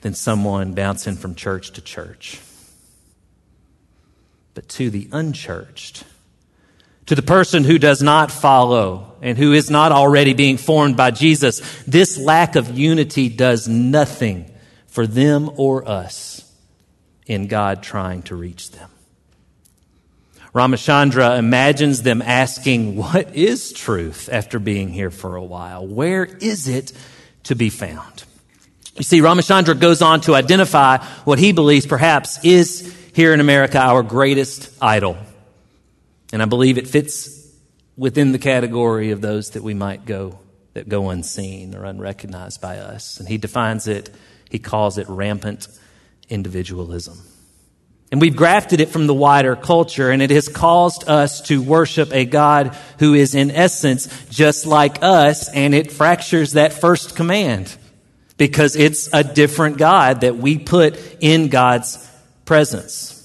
than 0.00 0.14
someone 0.14 0.72
bouncing 0.72 1.16
from 1.16 1.34
church 1.34 1.72
to 1.72 1.80
church. 1.80 2.40
But 4.54 4.68
to 4.70 4.90
the 4.90 5.08
unchurched, 5.12 6.04
to 7.06 7.14
the 7.14 7.22
person 7.22 7.64
who 7.64 7.78
does 7.78 8.02
not 8.02 8.30
follow 8.30 9.16
and 9.22 9.36
who 9.36 9.52
is 9.52 9.70
not 9.70 9.92
already 9.92 10.34
being 10.34 10.56
formed 10.56 10.96
by 10.96 11.10
Jesus, 11.10 11.60
this 11.84 12.18
lack 12.18 12.56
of 12.56 12.78
unity 12.78 13.28
does 13.28 13.68
nothing 13.68 14.50
for 14.86 15.06
them 15.06 15.50
or 15.56 15.88
us 15.88 16.50
in 17.26 17.46
God 17.46 17.82
trying 17.82 18.22
to 18.22 18.34
reach 18.34 18.72
them. 18.72 18.90
Ramachandra 20.54 21.38
imagines 21.38 22.02
them 22.02 22.22
asking, 22.22 22.96
What 22.96 23.34
is 23.36 23.72
truth 23.72 24.28
after 24.32 24.58
being 24.58 24.88
here 24.88 25.10
for 25.10 25.36
a 25.36 25.44
while? 25.44 25.86
Where 25.86 26.24
is 26.24 26.66
it 26.66 26.92
to 27.44 27.54
be 27.54 27.70
found? 27.70 28.24
You 28.96 29.04
see, 29.04 29.20
Ramachandra 29.20 29.78
goes 29.78 30.02
on 30.02 30.20
to 30.22 30.34
identify 30.34 30.98
what 31.24 31.38
he 31.38 31.52
believes 31.52 31.86
perhaps 31.86 32.44
is 32.44 32.94
here 33.14 33.32
in 33.32 33.40
America 33.40 33.78
our 33.78 34.02
greatest 34.02 34.70
idol. 34.82 35.16
And 36.32 36.42
I 36.42 36.46
believe 36.46 36.78
it 36.78 36.88
fits 36.88 37.48
within 37.96 38.32
the 38.32 38.38
category 38.38 39.10
of 39.10 39.20
those 39.20 39.50
that 39.50 39.62
we 39.62 39.74
might 39.74 40.04
go, 40.04 40.38
that 40.74 40.88
go 40.88 41.10
unseen 41.10 41.74
or 41.74 41.84
unrecognized 41.84 42.60
by 42.60 42.78
us. 42.78 43.20
And 43.20 43.28
he 43.28 43.38
defines 43.38 43.86
it, 43.86 44.10
he 44.50 44.58
calls 44.58 44.98
it 44.98 45.08
rampant 45.08 45.68
individualism. 46.28 47.18
And 48.10 48.20
we've 48.20 48.34
grafted 48.34 48.80
it 48.80 48.88
from 48.88 49.06
the 49.06 49.14
wider 49.14 49.54
culture, 49.54 50.10
and 50.10 50.20
it 50.20 50.30
has 50.30 50.48
caused 50.48 51.08
us 51.08 51.42
to 51.42 51.62
worship 51.62 52.12
a 52.12 52.24
God 52.24 52.76
who 52.98 53.14
is 53.14 53.36
in 53.36 53.52
essence 53.52 54.08
just 54.30 54.66
like 54.66 55.02
us, 55.02 55.48
and 55.48 55.74
it 55.74 55.92
fractures 55.92 56.52
that 56.54 56.72
first 56.72 57.14
command 57.14 57.74
because 58.36 58.74
it's 58.74 59.08
a 59.12 59.22
different 59.22 59.78
God 59.78 60.22
that 60.22 60.36
we 60.36 60.58
put 60.58 60.98
in 61.20 61.48
God's 61.48 62.04
presence. 62.46 63.16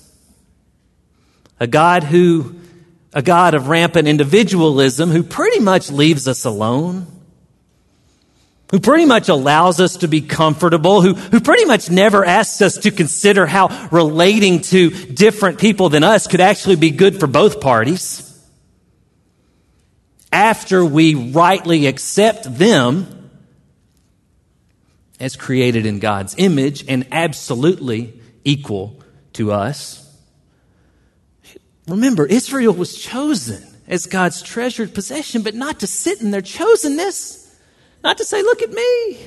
A 1.60 1.68
God 1.68 2.04
who, 2.04 2.56
a 3.14 3.22
God 3.22 3.56
of 3.56 3.70
rampant 3.70 4.08
individualism 4.08 5.10
who 5.10 5.24
pretty 5.24 5.62
much 5.62 5.90
leaves 5.90 6.28
us 6.28 6.46
alone 6.46 7.08
who 8.76 8.82
pretty 8.82 9.06
much 9.06 9.30
allows 9.30 9.80
us 9.80 9.96
to 9.96 10.10
be 10.10 10.20
comfortable, 10.20 11.02
who, 11.02 11.14
who 11.14 11.40
pretty 11.40 11.64
much 11.64 11.90
never 11.90 12.26
asks 12.26 12.62
us 12.62 12.80
to 12.80 12.92
consider 12.92 13.46
how 13.46 13.88
relating 13.90 14.60
to 14.60 14.90
different 14.90 15.60
people 15.60 15.88
than 15.88 16.04
us 16.04 16.28
could 16.28 16.42
actually 16.42 16.76
be 16.76 16.92
good 16.92 17.18
for 17.18 17.26
both 17.26 17.62
parties. 17.62 18.38
After 20.30 20.84
we 20.84 21.16
rightly 21.16 21.88
accept 21.88 22.54
them 22.54 23.30
as 25.22 25.38
created 25.38 25.86
in 25.86 26.00
God's 26.00 26.36
image 26.38 26.84
and 26.90 27.08
absolutely 27.14 28.20
equal 28.44 29.00
to 29.32 29.54
us. 29.54 30.06
Remember, 31.88 32.26
Israel 32.26 32.74
was 32.74 32.98
chosen 32.98 33.66
as 33.88 34.06
God's 34.06 34.42
treasured 34.42 34.94
possession, 34.94 35.44
but 35.44 35.56
not 35.56 35.80
to 35.80 35.88
sit 35.88 36.20
in 36.20 36.32
their 36.32 36.42
chosenness 36.42 37.45
not 38.06 38.20
to 38.20 38.24
say, 38.24 38.44
look 38.44 38.62
at 38.62 38.70
me. 38.70 39.18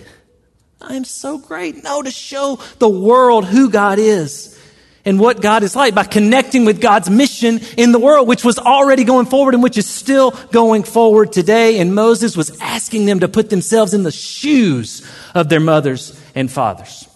I 0.80 0.94
am 0.94 1.04
so 1.04 1.36
great. 1.36 1.82
No, 1.82 2.00
to 2.00 2.12
show 2.12 2.60
the 2.78 2.88
world 2.88 3.44
who 3.44 3.70
God 3.70 3.98
is 3.98 4.56
and 5.04 5.18
what 5.18 5.42
God 5.42 5.64
is 5.64 5.74
like 5.74 5.96
by 5.96 6.04
connecting 6.04 6.64
with 6.64 6.80
God's 6.80 7.10
mission 7.10 7.58
in 7.76 7.90
the 7.90 7.98
world, 7.98 8.28
which 8.28 8.44
was 8.44 8.56
already 8.56 9.02
going 9.02 9.26
forward 9.26 9.54
and 9.54 9.64
which 9.64 9.78
is 9.78 9.86
still 9.86 10.30
going 10.52 10.84
forward 10.84 11.32
today. 11.32 11.80
And 11.80 11.92
Moses 11.92 12.36
was 12.36 12.56
asking 12.60 13.06
them 13.06 13.18
to 13.18 13.26
put 13.26 13.50
themselves 13.50 13.94
in 13.94 14.04
the 14.04 14.12
shoes 14.12 15.04
of 15.34 15.48
their 15.48 15.58
mothers 15.58 16.18
and 16.36 16.48
fathers 16.48 17.08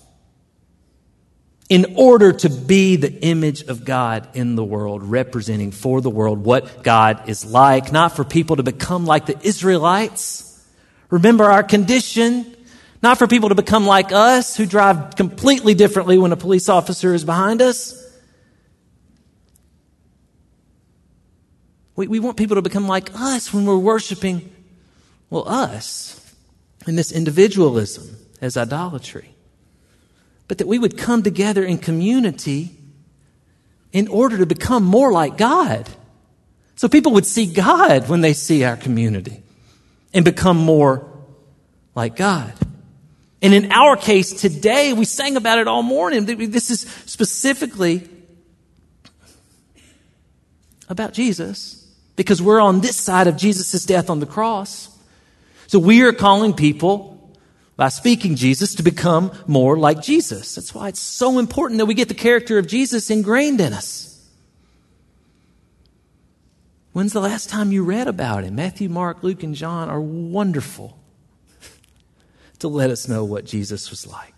in 1.69 1.95
order 1.97 2.33
to 2.33 2.51
be 2.51 2.97
the 2.97 3.25
image 3.25 3.63
of 3.63 3.85
God 3.85 4.27
in 4.35 4.57
the 4.57 4.65
world, 4.65 5.05
representing 5.05 5.71
for 5.71 6.01
the 6.01 6.11
world 6.11 6.45
what 6.45 6.83
God 6.83 7.29
is 7.29 7.45
like, 7.45 7.93
not 7.93 8.17
for 8.17 8.25
people 8.25 8.57
to 8.57 8.65
become 8.65 9.07
like 9.07 9.27
the 9.27 9.39
Israelites 9.47 10.52
Remember 11.13 11.45
our 11.45 11.63
condition, 11.63 12.57
not 13.03 13.19
for 13.19 13.27
people 13.27 13.51
to 13.51 13.55
become 13.55 13.85
like 13.85 14.13
us 14.13 14.57
who 14.57 14.65
drive 14.65 15.15
completely 15.15 15.75
differently 15.75 16.17
when 16.17 16.33
a 16.33 16.39
police 16.39 16.71
officer 16.71 17.13
is 17.13 17.23
behind 17.23 17.61
us. 17.61 18.03
We, 21.97 22.09
we 22.09 22.19
want 22.19 22.39
people 22.39 22.55
to 22.55 22.63
become 22.63 22.89
like 22.89 23.11
us 23.15 23.53
when 23.53 23.67
we're 23.67 23.77
worshiping, 23.77 24.51
well, 25.29 25.47
us 25.47 26.19
in 26.87 26.97
this 26.97 27.13
individualism 27.13 28.17
as 28.41 28.57
idolatry. 28.57 29.35
But 30.49 30.57
that 30.57 30.67
we 30.67 30.79
would 30.79 30.97
come 30.97 31.23
together 31.23 31.63
in 31.63 31.77
community 31.77 32.75
in 33.93 34.09
order 34.09 34.39
to 34.39 34.47
become 34.47 34.83
more 34.83 35.13
like 35.13 35.37
God. 35.37 35.91
So 36.75 36.89
people 36.89 37.13
would 37.13 37.27
see 37.27 37.53
God 37.53 38.09
when 38.09 38.23
they 38.23 38.33
see 38.33 38.65
our 38.65 38.79
community 38.79 39.42
and 40.15 40.25
become 40.25 40.57
more 40.57 41.09
like 41.95 42.17
God. 42.17 42.53
And 43.41 43.53
in 43.55 43.73
our 43.73 43.97
case 43.97 44.33
today, 44.33 44.93
we 44.93 45.05
sang 45.05 45.37
about 45.37 45.59
it 45.59 45.67
all 45.67 45.83
morning. 45.83 46.25
This 46.25 46.71
is 46.71 46.83
specifically 47.07 48.09
about 50.89 51.13
Jesus 51.13 51.87
because 52.15 52.41
we're 52.41 52.61
on 52.61 52.81
this 52.81 52.97
side 52.97 53.27
of 53.27 53.37
Jesus' 53.37 53.85
death 53.85 54.11
on 54.11 54.21
the 54.21 54.27
cross. 54.27 54.89
So 55.67 55.79
we 55.79 56.03
are 56.03 56.13
calling 56.13 56.53
people 56.53 57.09
by 57.77 57.89
speaking 57.89 58.37
Jesus 58.37 58.75
to 58.77 58.83
become 58.83 59.33
more 59.47 59.79
like 59.79 60.03
Jesus. 60.03 60.55
That's 60.55 60.75
why 60.75 60.89
it's 60.89 61.01
so 61.01 61.39
important 61.39 61.79
that 61.79 61.87
we 61.87 61.95
get 61.95 62.09
the 62.09 62.15
character 62.15 62.59
of 62.59 62.67
Jesus 62.67 63.11
ingrained 63.11 63.61
in 63.61 63.73
us. 63.73 64.12
When's 66.93 67.13
the 67.13 67.21
last 67.21 67.49
time 67.49 67.73
you 67.73 67.85
read 67.85 68.07
about 68.07 68.45
him? 68.45 68.55
Matthew, 68.55 68.89
Mark, 68.89 69.23
Luke, 69.23 69.43
and 69.43 69.55
John 69.55 69.89
are 69.89 70.01
wonderful 70.01 70.99
to 72.59 72.69
let 72.69 72.91
us 72.91 73.09
know 73.09 73.25
what 73.25 73.45
Jesus 73.45 73.91
was 73.91 74.07
like. 74.07 74.35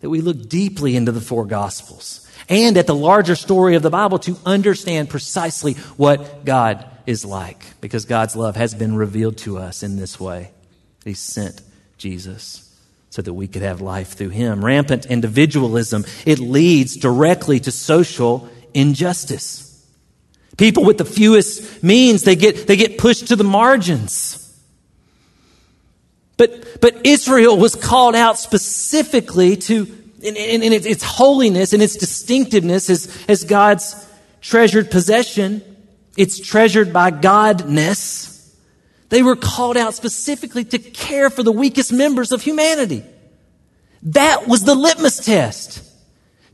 That 0.00 0.10
we 0.10 0.20
look 0.20 0.48
deeply 0.48 0.96
into 0.96 1.12
the 1.12 1.20
four 1.20 1.44
Gospels 1.44 2.26
and 2.48 2.76
at 2.76 2.86
the 2.86 2.94
larger 2.94 3.34
story 3.34 3.76
of 3.76 3.82
the 3.82 3.90
Bible 3.90 4.18
to 4.20 4.36
understand 4.46 5.10
precisely 5.10 5.74
what 5.96 6.44
God 6.44 6.86
is 7.06 7.24
like. 7.24 7.64
Because 7.80 8.04
God's 8.04 8.36
love 8.36 8.56
has 8.56 8.74
been 8.74 8.96
revealed 8.96 9.38
to 9.38 9.58
us 9.58 9.82
in 9.82 9.96
this 9.96 10.18
way. 10.20 10.52
He 11.04 11.14
sent 11.14 11.60
Jesus 11.98 12.62
so 13.10 13.22
that 13.22 13.32
we 13.32 13.48
could 13.48 13.62
have 13.62 13.80
life 13.80 14.12
through 14.14 14.30
him. 14.30 14.64
Rampant 14.64 15.06
individualism, 15.06 16.04
it 16.24 16.38
leads 16.38 16.96
directly 16.96 17.60
to 17.60 17.70
social 17.70 18.48
injustice. 18.74 19.65
People 20.56 20.84
with 20.84 20.98
the 20.98 21.04
fewest 21.04 21.82
means, 21.82 22.22
they 22.22 22.36
get, 22.36 22.66
they 22.66 22.76
get 22.76 22.98
pushed 22.98 23.28
to 23.28 23.36
the 23.36 23.44
margins. 23.44 24.42
But, 26.36 26.80
but 26.80 27.06
Israel 27.06 27.56
was 27.56 27.74
called 27.74 28.14
out 28.14 28.38
specifically 28.38 29.56
to, 29.56 29.86
in, 30.22 30.36
in, 30.36 30.62
in 30.62 30.72
its 30.72 31.02
holiness 31.02 31.72
and 31.72 31.82
its 31.82 31.96
distinctiveness 31.96 32.90
as, 32.90 33.24
as 33.28 33.44
God's 33.44 34.06
treasured 34.40 34.90
possession. 34.90 35.62
It's 36.16 36.38
treasured 36.38 36.92
by 36.92 37.10
Godness. 37.10 38.54
They 39.08 39.22
were 39.22 39.36
called 39.36 39.76
out 39.76 39.94
specifically 39.94 40.64
to 40.64 40.78
care 40.78 41.30
for 41.30 41.42
the 41.42 41.52
weakest 41.52 41.92
members 41.92 42.32
of 42.32 42.42
humanity. 42.42 43.04
That 44.02 44.46
was 44.46 44.64
the 44.64 44.74
litmus 44.74 45.24
test. 45.24 45.82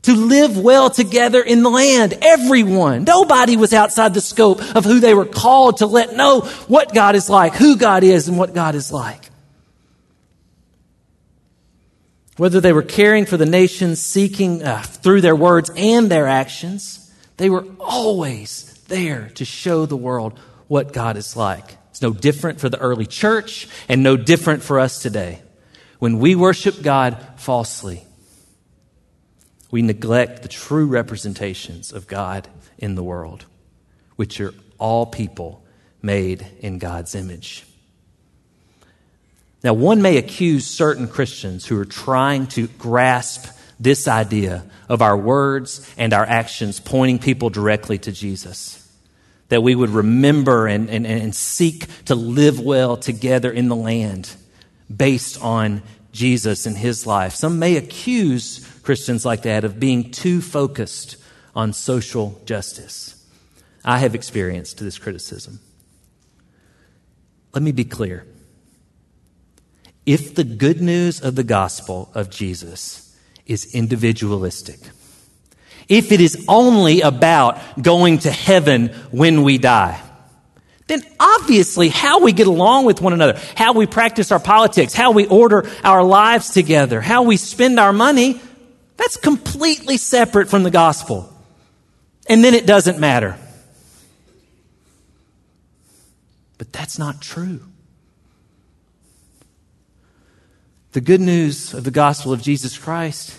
To 0.03 0.15
live 0.15 0.57
well 0.57 0.89
together 0.89 1.41
in 1.41 1.63
the 1.63 1.69
land. 1.69 2.17
Everyone. 2.21 3.05
Nobody 3.05 3.55
was 3.55 3.73
outside 3.73 4.13
the 4.13 4.21
scope 4.21 4.61
of 4.75 4.83
who 4.83 4.99
they 4.99 5.13
were 5.13 5.25
called 5.25 5.77
to 5.77 5.85
let 5.85 6.15
know 6.15 6.41
what 6.67 6.93
God 6.93 7.15
is 7.15 7.29
like, 7.29 7.53
who 7.53 7.77
God 7.77 8.03
is, 8.03 8.27
and 8.27 8.37
what 8.37 8.53
God 8.53 8.75
is 8.75 8.91
like. 8.91 9.29
Whether 12.37 12.59
they 12.59 12.73
were 12.73 12.81
caring 12.81 13.25
for 13.25 13.37
the 13.37 13.45
nations, 13.45 14.01
seeking 14.01 14.63
uh, 14.63 14.81
through 14.81 15.21
their 15.21 15.35
words 15.35 15.71
and 15.75 16.09
their 16.09 16.27
actions, 16.27 17.11
they 17.37 17.49
were 17.49 17.65
always 17.79 18.73
there 18.87 19.29
to 19.35 19.45
show 19.45 19.85
the 19.85 19.97
world 19.97 20.37
what 20.67 20.93
God 20.93 21.15
is 21.15 21.35
like. 21.35 21.77
It's 21.91 22.01
no 22.01 22.11
different 22.11 22.59
for 22.59 22.69
the 22.69 22.79
early 22.79 23.05
church 23.05 23.67
and 23.87 24.01
no 24.01 24.17
different 24.17 24.63
for 24.63 24.79
us 24.79 25.01
today. 25.01 25.41
When 25.99 26.19
we 26.19 26.35
worship 26.35 26.81
God 26.81 27.23
falsely, 27.37 28.03
we 29.73 29.81
neglect 29.81 30.43
the 30.43 30.47
true 30.47 30.85
representations 30.85 31.91
of 31.91 32.05
God 32.05 32.47
in 32.77 32.93
the 32.93 33.01
world, 33.01 33.45
which 34.17 34.39
are 34.39 34.53
all 34.77 35.07
people 35.07 35.65
made 35.99 36.45
in 36.59 36.77
God's 36.77 37.15
image. 37.15 37.65
Now, 39.63 39.73
one 39.73 40.03
may 40.03 40.17
accuse 40.17 40.67
certain 40.67 41.07
Christians 41.07 41.65
who 41.65 41.79
are 41.79 41.85
trying 41.85 42.45
to 42.49 42.67
grasp 42.67 43.47
this 43.79 44.07
idea 44.07 44.63
of 44.89 45.01
our 45.01 45.17
words 45.17 45.91
and 45.97 46.13
our 46.13 46.23
actions 46.23 46.79
pointing 46.79 47.17
people 47.17 47.49
directly 47.49 47.97
to 47.97 48.11
Jesus 48.11 48.79
that 49.49 49.63
we 49.63 49.73
would 49.73 49.89
remember 49.89 50.67
and, 50.67 50.87
and, 50.87 51.07
and 51.07 51.33
seek 51.33 51.87
to 52.05 52.13
live 52.13 52.59
well 52.59 52.95
together 52.95 53.51
in 53.51 53.69
the 53.69 53.75
land 53.75 54.35
based 54.95 55.41
on 55.41 55.81
Jesus 56.13 56.65
and 56.65 56.77
his 56.77 57.05
life. 57.05 57.33
Some 57.33 57.59
may 57.59 57.75
accuse 57.75 58.65
Christians 58.83 59.25
like 59.25 59.41
that 59.41 59.65
of 59.65 59.79
being 59.79 60.11
too 60.11 60.41
focused 60.41 61.17
on 61.55 61.73
social 61.73 62.41
justice. 62.45 63.25
I 63.83 63.97
have 63.97 64.15
experienced 64.15 64.77
this 64.77 64.97
criticism. 64.97 65.59
Let 67.53 67.63
me 67.63 67.71
be 67.71 67.83
clear. 67.83 68.25
If 70.05 70.35
the 70.35 70.43
good 70.43 70.81
news 70.81 71.21
of 71.21 71.35
the 71.35 71.43
gospel 71.43 72.09
of 72.13 72.29
Jesus 72.29 73.17
is 73.45 73.73
individualistic, 73.73 74.79
if 75.89 76.11
it 76.11 76.21
is 76.21 76.45
only 76.47 77.01
about 77.01 77.81
going 77.81 78.19
to 78.19 78.31
heaven 78.31 78.87
when 79.11 79.43
we 79.43 79.57
die, 79.57 80.01
obviously 81.39 81.89
how 81.89 82.21
we 82.21 82.31
get 82.31 82.47
along 82.47 82.85
with 82.85 83.01
one 83.01 83.13
another, 83.13 83.39
how 83.55 83.73
we 83.73 83.85
practice 83.85 84.31
our 84.31 84.39
politics, 84.39 84.93
how 84.93 85.11
we 85.11 85.25
order 85.27 85.67
our 85.83 86.03
lives 86.03 86.51
together, 86.51 87.01
how 87.01 87.23
we 87.23 87.37
spend 87.37 87.79
our 87.79 87.93
money, 87.93 88.41
that's 88.97 89.17
completely 89.17 89.97
separate 89.97 90.49
from 90.49 90.63
the 90.63 90.71
gospel. 90.71 91.29
And 92.27 92.43
then 92.43 92.53
it 92.53 92.65
doesn't 92.65 92.99
matter. 92.99 93.37
But 96.57 96.71
that's 96.71 96.97
not 96.97 97.21
true. 97.21 97.61
The 100.93 101.01
good 101.01 101.21
news 101.21 101.73
of 101.73 101.83
the 101.83 101.91
gospel 101.91 102.31
of 102.31 102.41
Jesus 102.41 102.77
Christ 102.77 103.37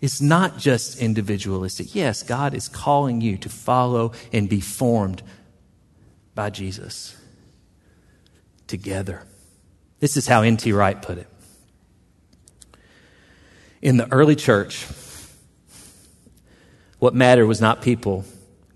is 0.00 0.22
not 0.22 0.58
just 0.58 0.98
individualistic. 0.98 1.94
Yes, 1.94 2.22
God 2.22 2.54
is 2.54 2.68
calling 2.68 3.20
you 3.20 3.36
to 3.38 3.48
follow 3.48 4.12
and 4.32 4.48
be 4.48 4.60
formed 4.60 5.22
by 6.34 6.50
Jesus 6.50 7.16
together. 8.66 9.24
This 10.00 10.16
is 10.16 10.26
how 10.26 10.42
N.T. 10.42 10.72
Wright 10.72 11.00
put 11.00 11.18
it. 11.18 11.28
In 13.80 13.96
the 13.96 14.10
early 14.12 14.36
church, 14.36 14.86
what 16.98 17.14
mattered 17.14 17.46
was 17.46 17.60
not 17.60 17.82
people 17.82 18.24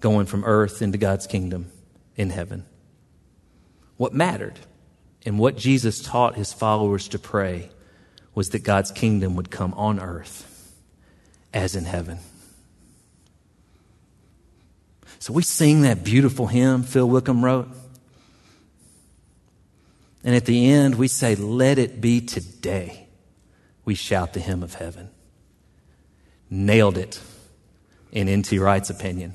going 0.01 0.27
from 0.27 0.45
earth 0.45 0.83
into 0.83 0.99
God's 0.99 1.27
kingdom 1.27 1.71
in 2.17 2.31
heaven. 2.31 2.65
What 3.97 4.13
mattered 4.13 4.59
and 5.25 5.39
what 5.39 5.57
Jesus 5.57 6.03
taught 6.03 6.37
his 6.37 6.53
followers 6.53 7.09
to 7.09 7.19
pray 7.19 7.71
was 8.35 8.51
that 8.51 8.61
God's 8.61 8.91
kingdom 8.91 9.35
would 9.37 9.51
come 9.51 9.75
on 9.75 9.99
earth 9.99 10.75
as 11.53 11.75
in 11.75 11.85
heaven. 11.85 12.19
So 15.19 15.33
we 15.33 15.43
sing 15.43 15.83
that 15.83 16.05
beautiful 16.05 16.47
hymn 16.47 16.85
Phil 16.85 17.09
Wickham 17.09 17.45
wrote. 17.45 17.69
And 20.25 20.35
at 20.35 20.47
the 20.47 20.71
end, 20.71 20.97
we 20.97 21.09
say, 21.09 21.35
Let 21.35 21.79
it 21.79 22.01
be 22.01 22.21
today. 22.21 23.09
We 23.85 23.95
shout 23.95 24.33
the 24.35 24.41
hymn 24.41 24.63
of 24.63 24.75
heaven. 24.75 25.11
Nailed 26.51 26.99
it, 26.99 27.21
in 28.13 28.29
N.T. 28.29 28.59
Wright's 28.59 28.91
opinion. 28.91 29.35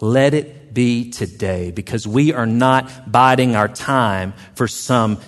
Let 0.00 0.34
it 0.34 0.74
be 0.74 1.10
today 1.10 1.70
because 1.70 2.08
we 2.08 2.32
are 2.32 2.46
not 2.46 3.10
biding 3.10 3.54
our 3.54 3.68
time 3.68 4.34
for 4.54 4.66
some 4.66 5.18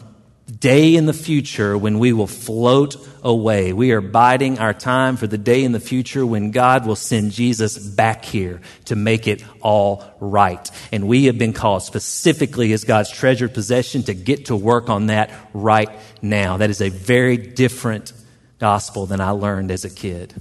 day 0.65 0.97
in 0.97 1.05
the 1.05 1.13
future 1.13 1.77
when 1.77 1.99
we 1.99 2.15
will 2.15 2.27
float 2.27 2.97
away. 3.23 3.75
We 3.75 3.93
are 3.93 4.01
biding 4.01 4.59
our 4.59 4.73
time 4.73 5.19
for 5.19 5.27
the 5.27 5.37
day 5.37 5.63
in 5.63 5.73
the 5.73 5.79
future 5.79 6.25
when 6.25 6.53
God 6.53 6.87
will 6.87 6.97
send 6.97 7.33
Jesus 7.33 7.77
back 7.77 8.25
here 8.25 8.63
to 8.87 8.97
make 8.97 9.29
it 9.29 9.45
all 9.61 10.03
right. 10.21 10.71
And 10.91 11.07
we 11.07 11.27
have 11.27 11.37
been 11.37 11.53
called 11.53 11.83
specifically 11.83 12.73
as 12.73 12.85
God's 12.85 13.11
treasured 13.11 13.53
possession 13.53 14.05
to 14.05 14.15
get 14.15 14.47
to 14.47 14.57
work 14.57 14.89
on 14.89 15.09
that 15.09 15.31
right 15.53 15.91
now. 16.23 16.57
That 16.57 16.71
is 16.71 16.81
a 16.81 16.89
very 16.89 17.37
different 17.37 18.15
gospel 18.59 19.05
than 19.05 19.21
I 19.21 19.33
learned 19.33 19.71
as 19.71 19.85
a 19.85 19.91
kid. 19.91 20.33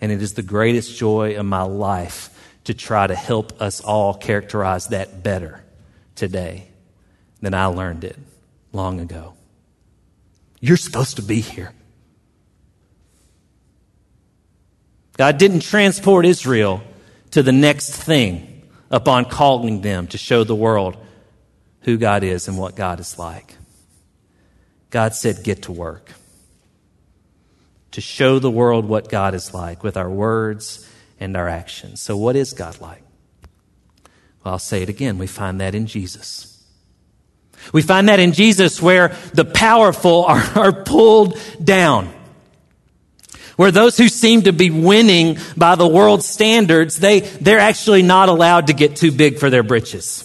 And 0.00 0.10
it 0.10 0.20
is 0.20 0.34
the 0.34 0.42
greatest 0.42 0.98
joy 0.98 1.38
of 1.38 1.46
my 1.46 1.62
life 1.62 2.36
to 2.64 2.74
try 2.74 3.06
to 3.06 3.14
help 3.14 3.62
us 3.62 3.80
all 3.80 4.14
characterize 4.14 4.88
that 4.88 5.22
better 5.22 5.62
today 6.16 6.66
than 7.40 7.54
I 7.54 7.66
learned 7.66 8.02
it 8.02 8.18
long 8.72 9.00
ago. 9.00 9.34
You're 10.60 10.76
supposed 10.76 11.16
to 11.16 11.22
be 11.22 11.40
here. 11.40 11.72
God 15.16 15.38
didn't 15.38 15.60
transport 15.60 16.26
Israel 16.26 16.82
to 17.32 17.42
the 17.42 17.52
next 17.52 17.90
thing 17.90 18.62
upon 18.90 19.24
calling 19.24 19.80
them 19.80 20.06
to 20.08 20.18
show 20.18 20.44
the 20.44 20.54
world 20.54 20.96
who 21.82 21.96
God 21.98 22.22
is 22.22 22.48
and 22.48 22.56
what 22.56 22.76
God 22.76 23.00
is 23.00 23.18
like. 23.18 23.56
God 24.90 25.14
said, 25.14 25.42
Get 25.42 25.62
to 25.62 25.72
work. 25.72 26.12
To 27.92 28.00
show 28.00 28.38
the 28.38 28.50
world 28.50 28.84
what 28.84 29.08
God 29.08 29.34
is 29.34 29.52
like 29.52 29.82
with 29.82 29.96
our 29.96 30.10
words 30.10 30.88
and 31.18 31.36
our 31.36 31.48
actions. 31.48 32.00
So, 32.00 32.16
what 32.16 32.36
is 32.36 32.52
God 32.52 32.80
like? 32.80 33.02
Well, 34.44 34.54
I'll 34.54 34.58
say 34.58 34.82
it 34.82 34.88
again. 34.88 35.18
We 35.18 35.26
find 35.26 35.60
that 35.60 35.74
in 35.74 35.86
Jesus. 35.86 36.57
We 37.72 37.82
find 37.82 38.08
that 38.08 38.20
in 38.20 38.32
Jesus 38.32 38.80
where 38.80 39.16
the 39.34 39.44
powerful 39.44 40.24
are, 40.24 40.42
are 40.54 40.72
pulled 40.72 41.38
down. 41.62 42.12
Where 43.56 43.72
those 43.72 43.98
who 43.98 44.08
seem 44.08 44.42
to 44.42 44.52
be 44.52 44.70
winning 44.70 45.38
by 45.56 45.74
the 45.74 45.86
world's 45.86 46.26
standards, 46.26 46.98
they, 46.98 47.20
they're 47.20 47.58
actually 47.58 48.02
not 48.02 48.28
allowed 48.28 48.68
to 48.68 48.72
get 48.72 48.94
too 48.96 49.10
big 49.10 49.38
for 49.38 49.50
their 49.50 49.64
britches. 49.64 50.24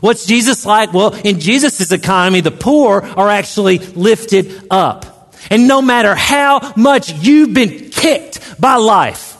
What's 0.00 0.26
Jesus 0.26 0.66
like? 0.66 0.92
Well, 0.92 1.14
in 1.14 1.40
Jesus' 1.40 1.90
economy, 1.90 2.40
the 2.40 2.50
poor 2.50 3.02
are 3.02 3.30
actually 3.30 3.78
lifted 3.78 4.66
up. 4.70 5.34
And 5.50 5.68
no 5.68 5.80
matter 5.80 6.14
how 6.14 6.72
much 6.76 7.12
you've 7.12 7.54
been 7.54 7.90
kicked 7.90 8.60
by 8.60 8.76
life, 8.76 9.38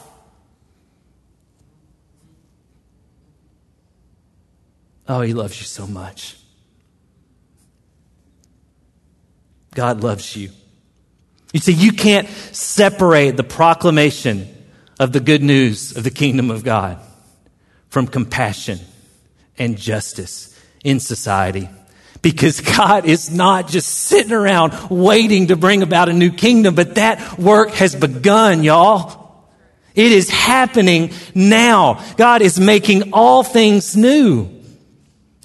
oh, 5.07 5.21
he 5.21 5.33
loves 5.33 5.59
you 5.59 5.65
so 5.65 5.85
much. 5.85 6.37
God 9.75 10.01
loves 10.01 10.35
you. 10.35 10.49
You 11.53 11.59
see, 11.59 11.73
you 11.73 11.91
can't 11.91 12.27
separate 12.27 13.37
the 13.37 13.43
proclamation 13.43 14.47
of 14.99 15.11
the 15.11 15.19
good 15.19 15.43
news 15.43 15.95
of 15.95 16.03
the 16.03 16.11
kingdom 16.11 16.49
of 16.49 16.63
God 16.63 16.99
from 17.89 18.07
compassion 18.07 18.79
and 19.57 19.77
justice 19.77 20.59
in 20.83 20.99
society. 20.99 21.69
Because 22.21 22.59
God 22.59 23.05
is 23.05 23.29
not 23.29 23.67
just 23.67 23.87
sitting 23.87 24.31
around 24.31 24.89
waiting 24.89 25.47
to 25.47 25.55
bring 25.55 25.83
about 25.83 26.09
a 26.09 26.13
new 26.13 26.31
kingdom, 26.31 26.75
but 26.75 26.95
that 26.95 27.37
work 27.37 27.69
has 27.71 27.95
begun, 27.95 28.63
y'all. 28.63 29.45
It 29.93 30.11
is 30.11 30.29
happening 30.29 31.11
now. 31.33 32.03
God 32.17 32.41
is 32.41 32.59
making 32.59 33.13
all 33.13 33.43
things 33.43 33.95
new. 33.95 34.54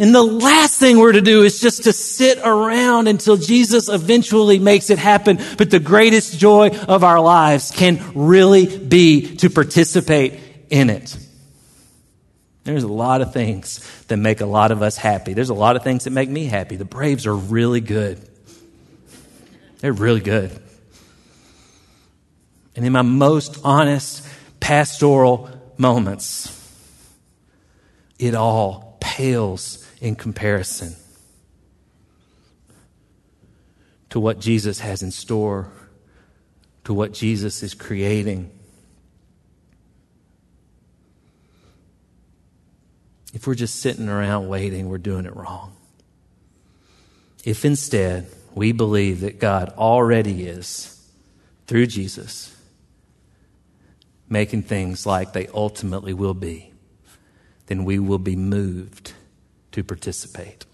And 0.01 0.15
the 0.15 0.23
last 0.23 0.81
thing 0.81 0.99
we're 0.99 1.13
to 1.13 1.21
do 1.21 1.43
is 1.43 1.61
just 1.61 1.85
to 1.85 1.93
sit 1.93 2.39
around 2.39 3.07
until 3.07 3.37
Jesus 3.37 3.91
eventually 3.91 4.59
makes 4.59 4.89
it 4.89 4.99
happen. 4.99 5.39
But 5.59 5.71
the 5.71 5.79
greatest 5.79 6.39
joy 6.39 6.71
of 6.71 7.05
our 7.05 7.21
lives 7.21 7.71
can 7.71 8.01
really 8.15 8.79
be 8.79 9.37
to 9.37 9.51
participate 9.51 10.41
in 10.71 10.89
it. 10.89 11.15
There's 12.65 12.83
a 12.83 12.89
lot 12.89 13.21
of 13.21 13.35
things 13.35 13.81
that 14.05 14.17
make 14.17 14.41
a 14.41 14.47
lot 14.47 14.71
of 14.71 14.81
us 14.81 14.97
happy. 14.97 15.35
There's 15.35 15.51
a 15.51 15.55
lot 15.55 15.77
of 15.77 15.85
things 15.85 16.05
that 16.05 16.13
make 16.13 16.31
me 16.31 16.47
happy. 16.47 16.77
The 16.77 16.87
Braves 16.87 17.27
are 17.27 17.37
really 17.37 17.83
good. 17.83 18.27
They're 19.81 19.93
really 19.93 20.21
good. 20.21 20.51
And 22.75 22.87
in 22.87 22.93
my 22.95 23.03
most 23.03 23.61
honest 23.65 24.27
pastoral 24.61 25.51
moments, 25.77 26.57
it 28.19 28.35
all 28.35 28.97
pales 29.01 29.87
in 30.01 30.17
comparison 30.17 30.97
to 34.09 34.19
what 34.19 34.41
Jesus 34.41 34.81
has 34.81 35.03
in 35.03 35.11
store, 35.11 35.71
to 36.85 36.95
what 36.95 37.13
Jesus 37.13 37.63
is 37.63 37.75
creating. 37.75 38.51
If 43.33 43.47
we're 43.47 43.55
just 43.55 43.77
sitting 43.77 44.09
around 44.09 44.49
waiting, 44.49 44.89
we're 44.89 44.99
doing 44.99 45.27
it 45.27 45.37
wrong. 45.37 45.77
If 47.45 47.65
instead 47.65 48.27
we 48.55 48.73
believe 48.73 49.21
that 49.21 49.39
God 49.39 49.73
already 49.79 50.45
is, 50.45 50.97
through 51.67 51.87
Jesus, 51.87 52.57
making 54.29 54.63
things 54.63 55.07
like 55.07 55.33
they 55.33 55.47
ultimately 55.55 56.13
will 56.13 56.35
be, 56.35 56.73
then 57.67 57.85
we 57.85 58.01
will 58.01 58.19
be 58.19 58.35
moved 58.35 59.13
to 59.73 59.85
participate. 59.85 60.65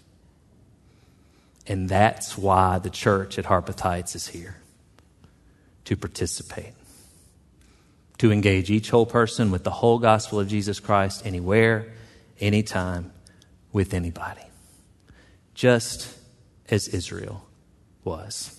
And 1.67 1.89
that's 1.89 2.37
why 2.37 2.79
the 2.79 2.89
church 2.89 3.37
at 3.37 3.45
Harpeth 3.45 3.79
Heights 3.79 4.15
is 4.15 4.27
here 4.27 4.57
to 5.85 5.95
participate, 5.95 6.73
to 8.17 8.31
engage 8.31 8.69
each 8.69 8.89
whole 8.89 9.05
person 9.05 9.51
with 9.51 9.63
the 9.63 9.71
whole 9.71 9.99
gospel 9.99 10.39
of 10.39 10.47
Jesus 10.47 10.79
Christ 10.79 11.25
anywhere, 11.25 11.93
anytime, 12.39 13.11
with 13.71 13.93
anybody, 13.93 14.41
just 15.53 16.17
as 16.69 16.87
Israel 16.87 17.45
was. 18.03 18.57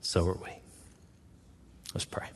So 0.00 0.26
are 0.26 0.34
we. 0.34 0.50
Let's 1.94 2.04
pray. 2.04 2.26